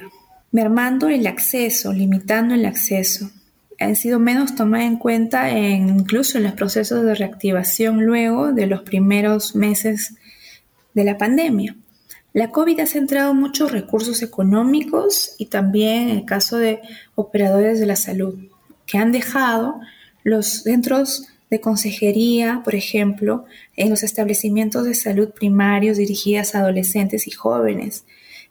mermando 0.51 1.09
el 1.09 1.27
acceso, 1.27 1.91
limitando 1.91 2.55
el 2.55 2.65
acceso. 2.65 3.29
Han 3.79 3.95
sido 3.95 4.19
menos 4.19 4.55
tomadas 4.55 4.87
en 4.87 4.97
cuenta 4.97 5.51
incluso 5.51 6.37
en 6.37 6.45
los 6.45 6.53
procesos 6.53 7.03
de 7.03 7.15
reactivación 7.15 8.05
luego 8.05 8.53
de 8.53 8.67
los 8.67 8.83
primeros 8.83 9.55
meses 9.55 10.15
de 10.93 11.03
la 11.03 11.17
pandemia. 11.17 11.75
La 12.33 12.49
COVID 12.49 12.79
ha 12.79 12.85
centrado 12.85 13.33
muchos 13.33 13.71
recursos 13.71 14.21
económicos 14.21 15.35
y 15.37 15.47
también 15.47 16.03
en 16.03 16.17
el 16.17 16.25
caso 16.25 16.57
de 16.57 16.79
operadores 17.15 17.79
de 17.79 17.85
la 17.85 17.97
salud, 17.97 18.35
que 18.85 18.97
han 18.97 19.11
dejado 19.11 19.81
los 20.23 20.63
centros 20.63 21.27
de 21.49 21.59
consejería, 21.59 22.61
por 22.63 22.75
ejemplo, 22.75 23.43
en 23.75 23.89
los 23.89 24.03
establecimientos 24.03 24.85
de 24.85 24.95
salud 24.95 25.31
primarios 25.31 25.97
dirigidas 25.97 26.55
a 26.55 26.59
adolescentes 26.59 27.27
y 27.27 27.31
jóvenes, 27.31 28.05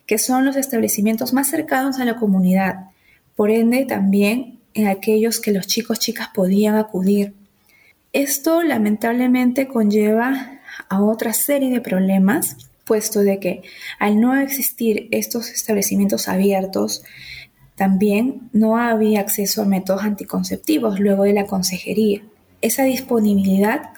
que 0.05 0.19
son 0.19 0.45
los 0.45 0.57
establecimientos 0.57 1.33
más 1.33 1.49
cercanos 1.49 1.99
a 1.99 2.05
la 2.05 2.17
comunidad, 2.17 2.91
por 3.35 3.51
ende 3.51 3.87
también 3.87 4.59
en 4.75 4.89
aquellos 4.89 5.41
que 5.41 5.53
los 5.53 5.67
chicos 5.67 5.99
chicas 5.99 6.29
podían 6.35 6.75
acudir. 6.75 7.33
Esto 8.13 8.63
lamentablemente 8.63 9.69
conlleva 9.69 10.59
a 10.91 11.03
otra 11.03 11.33
serie 11.33 11.71
de 11.71 11.81
problemas 11.81 12.70
puesto 12.91 13.21
de 13.21 13.39
que 13.39 13.63
al 14.01 14.19
no 14.19 14.35
existir 14.35 15.07
estos 15.13 15.49
establecimientos 15.51 16.27
abiertos, 16.27 17.05
también 17.77 18.51
no 18.53 18.79
había 18.79 19.21
acceso 19.21 19.63
a 19.63 19.65
métodos 19.65 20.03
anticonceptivos 20.03 20.99
luego 20.99 21.23
de 21.23 21.33
la 21.33 21.47
consejería. 21.47 22.25
Esa 22.63 22.83
disponibilidad 22.83 23.91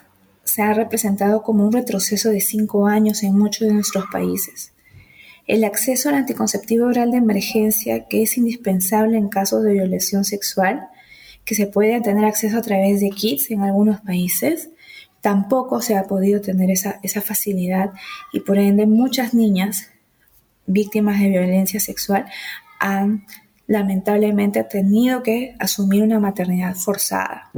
se 0.43 0.61
ha 0.61 0.75
representado 0.75 1.41
como 1.41 1.65
un 1.65 1.71
retroceso 1.71 2.29
de 2.29 2.39
cinco 2.39 2.85
años 2.85 3.23
en 3.23 3.35
muchos 3.35 3.67
de 3.67 3.73
nuestros 3.73 4.05
países. 4.11 4.73
El 5.47 5.63
acceso 5.63 6.09
al 6.09 6.15
anticonceptivo 6.15 6.85
oral 6.85 7.09
de 7.09 7.17
emergencia, 7.17 8.07
que 8.07 8.21
es 8.21 8.37
indispensable 8.37 9.17
en 9.17 9.27
casos 9.27 9.63
de 9.63 9.73
violación 9.73 10.23
sexual, 10.23 10.87
que 11.45 11.55
se 11.55 11.65
puede 11.65 11.99
tener 12.01 12.25
acceso 12.25 12.59
a 12.59 12.61
través 12.61 13.01
de 13.01 13.09
kits 13.09 13.49
en 13.49 13.61
algunos 13.61 14.01
países, 14.01 14.69
tampoco 15.23 15.81
se 15.81 15.95
ha 15.95 16.03
podido 16.03 16.41
tener 16.41 16.69
esa, 16.69 16.99
esa 17.01 17.21
facilidad 17.21 17.93
y 18.33 18.41
por 18.41 18.57
ende 18.57 18.85
muchas 18.85 19.33
niñas 19.33 19.89
víctimas 20.65 21.21
de 21.21 21.29
violencia 21.29 21.79
sexual 21.79 22.25
han 22.77 23.25
lamentablemente 23.65 24.65
tenido 24.65 25.23
que 25.23 25.55
asumir 25.59 26.03
una 26.03 26.19
maternidad 26.19 26.75
forzada. 26.75 27.49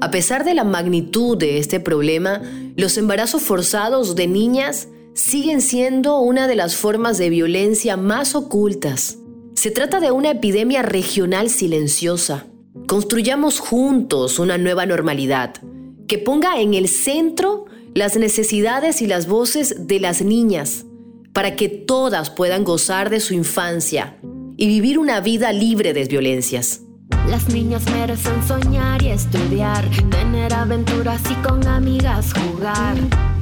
A 0.00 0.10
pesar 0.10 0.46
de 0.46 0.54
la 0.54 0.64
magnitud 0.64 1.36
de 1.36 1.58
este 1.58 1.78
problema, 1.78 2.40
los 2.74 2.96
embarazos 2.96 3.42
forzados 3.42 4.16
de 4.16 4.28
niñas 4.28 4.88
siguen 5.12 5.60
siendo 5.60 6.20
una 6.20 6.48
de 6.48 6.56
las 6.56 6.74
formas 6.74 7.18
de 7.18 7.28
violencia 7.28 7.98
más 7.98 8.34
ocultas. 8.34 9.18
Se 9.52 9.70
trata 9.70 10.00
de 10.00 10.10
una 10.10 10.30
epidemia 10.30 10.80
regional 10.80 11.50
silenciosa. 11.50 12.46
Construyamos 12.86 13.60
juntos 13.60 14.38
una 14.38 14.56
nueva 14.56 14.86
normalidad 14.86 15.60
que 16.08 16.18
ponga 16.18 16.60
en 16.60 16.74
el 16.74 16.88
centro 16.88 17.66
las 17.94 18.16
necesidades 18.16 19.02
y 19.02 19.06
las 19.06 19.28
voces 19.28 19.86
de 19.86 20.00
las 20.00 20.22
niñas, 20.22 20.86
para 21.32 21.54
que 21.54 21.68
todas 21.68 22.30
puedan 22.30 22.64
gozar 22.64 23.10
de 23.10 23.20
su 23.20 23.34
infancia 23.34 24.18
y 24.56 24.66
vivir 24.66 24.98
una 24.98 25.20
vida 25.20 25.52
libre 25.52 25.92
de 25.92 26.04
violencias. 26.04 26.80
Las 27.28 27.48
niñas 27.48 27.84
merecen 27.90 28.42
soñar 28.46 29.02
y 29.02 29.08
estudiar, 29.08 29.84
tener 30.10 30.54
aventuras 30.54 31.20
y 31.30 31.34
con 31.46 31.66
amigas 31.66 32.32
jugar. 32.32 32.96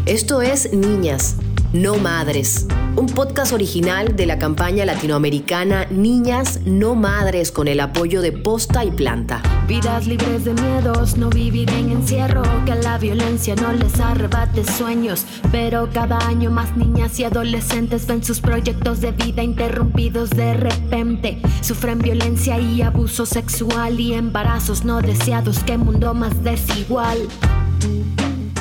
Esto 0.07 0.43
es 0.43 0.73
Niñas, 0.73 1.37
no 1.77 1.97
Madres, 1.97 2.67
un 2.97 3.07
podcast 3.07 3.53
original 3.53 4.17
de 4.17 4.25
la 4.25 4.39
campaña 4.39 4.87
latinoamericana 4.87 5.87
Niñas 5.91 6.61
No 6.65 6.95
Madres 6.95 7.53
con 7.53 7.69
el 7.69 7.81
apoyo 7.81 8.23
de 8.23 8.33
Posta 8.33 8.83
y 8.85 8.91
Planta. 8.91 9.43
Vidas 9.69 10.07
libres 10.07 10.47
de 10.47 10.55
miedos, 10.55 11.19
no 11.19 11.29
vivir 11.29 11.69
en 11.71 11.91
encierro, 11.91 12.43
que 12.65 12.75
la 12.75 12.97
violencia 12.97 13.55
no 13.57 13.73
les 13.73 14.01
arrebate 14.01 14.65
sueños. 14.65 15.27
Pero 15.53 15.91
cada 15.93 16.19
año 16.27 16.51
más 16.51 16.77
niñas 16.79 17.21
y 17.21 17.25
adolescentes 17.25 18.07
ven 18.07 18.25
sus 18.25 18.41
proyectos 18.41 19.03
de 19.03 19.13
vida 19.13 19.43
interrumpidos 19.43 20.31
de 20.31 20.55
repente. 20.55 21.43
Sufren 21.61 21.99
violencia 21.99 22.59
y 22.59 22.81
abuso 22.81 23.27
sexual 23.27 24.01
y 24.01 24.15
embarazos 24.15 24.85
no 24.85 25.03
deseados, 25.03 25.59
qué 25.61 25.77
mundo 25.77 26.15
más 26.15 26.43
desigual. 26.43 27.19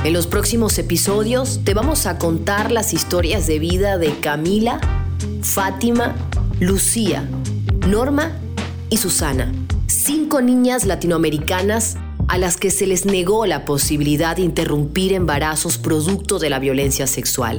En 0.05 0.13
los 0.13 0.27
próximos 0.27 0.77
episodios 0.77 1.61
te 1.63 1.73
vamos 1.73 2.05
a 2.05 2.19
contar 2.19 2.71
las 2.71 2.93
historias 2.93 3.47
de 3.47 3.57
vida 3.57 3.97
de 3.97 4.13
Camila, 4.19 4.79
Fátima, 5.41 6.13
Lucía, 6.59 7.27
Norma 7.87 8.37
y 8.91 8.97
Susana. 8.97 9.51
Cinco 9.87 10.43
niñas 10.43 10.85
latinoamericanas 10.85 11.97
a 12.27 12.37
las 12.37 12.57
que 12.57 12.69
se 12.69 12.85
les 12.85 13.07
negó 13.07 13.47
la 13.47 13.65
posibilidad 13.65 14.35
de 14.35 14.43
interrumpir 14.43 15.11
embarazos 15.11 15.79
producto 15.79 16.37
de 16.37 16.51
la 16.51 16.59
violencia 16.59 17.07
sexual. 17.07 17.57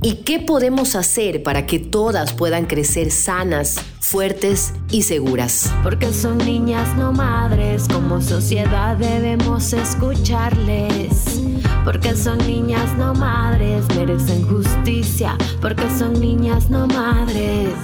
¿Y 0.00 0.18
qué 0.22 0.38
podemos 0.38 0.94
hacer 0.94 1.42
para 1.42 1.66
que 1.66 1.80
todas 1.80 2.34
puedan 2.34 2.66
crecer 2.66 3.10
sanas, 3.10 3.80
fuertes 3.98 4.74
y 4.92 5.02
seguras? 5.02 5.72
Porque 5.82 6.12
son 6.12 6.38
niñas 6.38 6.96
no 6.96 7.10
madres, 7.10 7.88
como 7.92 8.20
sociedad 8.20 8.96
debemos 8.96 9.72
escucharles. 9.72 11.42
Porque 11.84 12.16
son 12.16 12.38
niñas 12.38 12.96
no 12.96 13.12
madres, 13.14 13.84
merecen 13.94 14.42
justicia. 14.48 15.36
Porque 15.60 15.84
son 15.98 16.18
niñas 16.18 16.70
no 16.70 16.86
madres. 16.86 17.74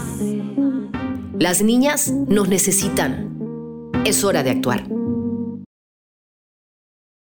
Las 1.38 1.62
niñas 1.62 2.10
nos 2.10 2.48
necesitan. 2.48 3.30
Es 4.04 4.24
hora 4.24 4.42
de 4.42 4.50
actuar. 4.50 4.99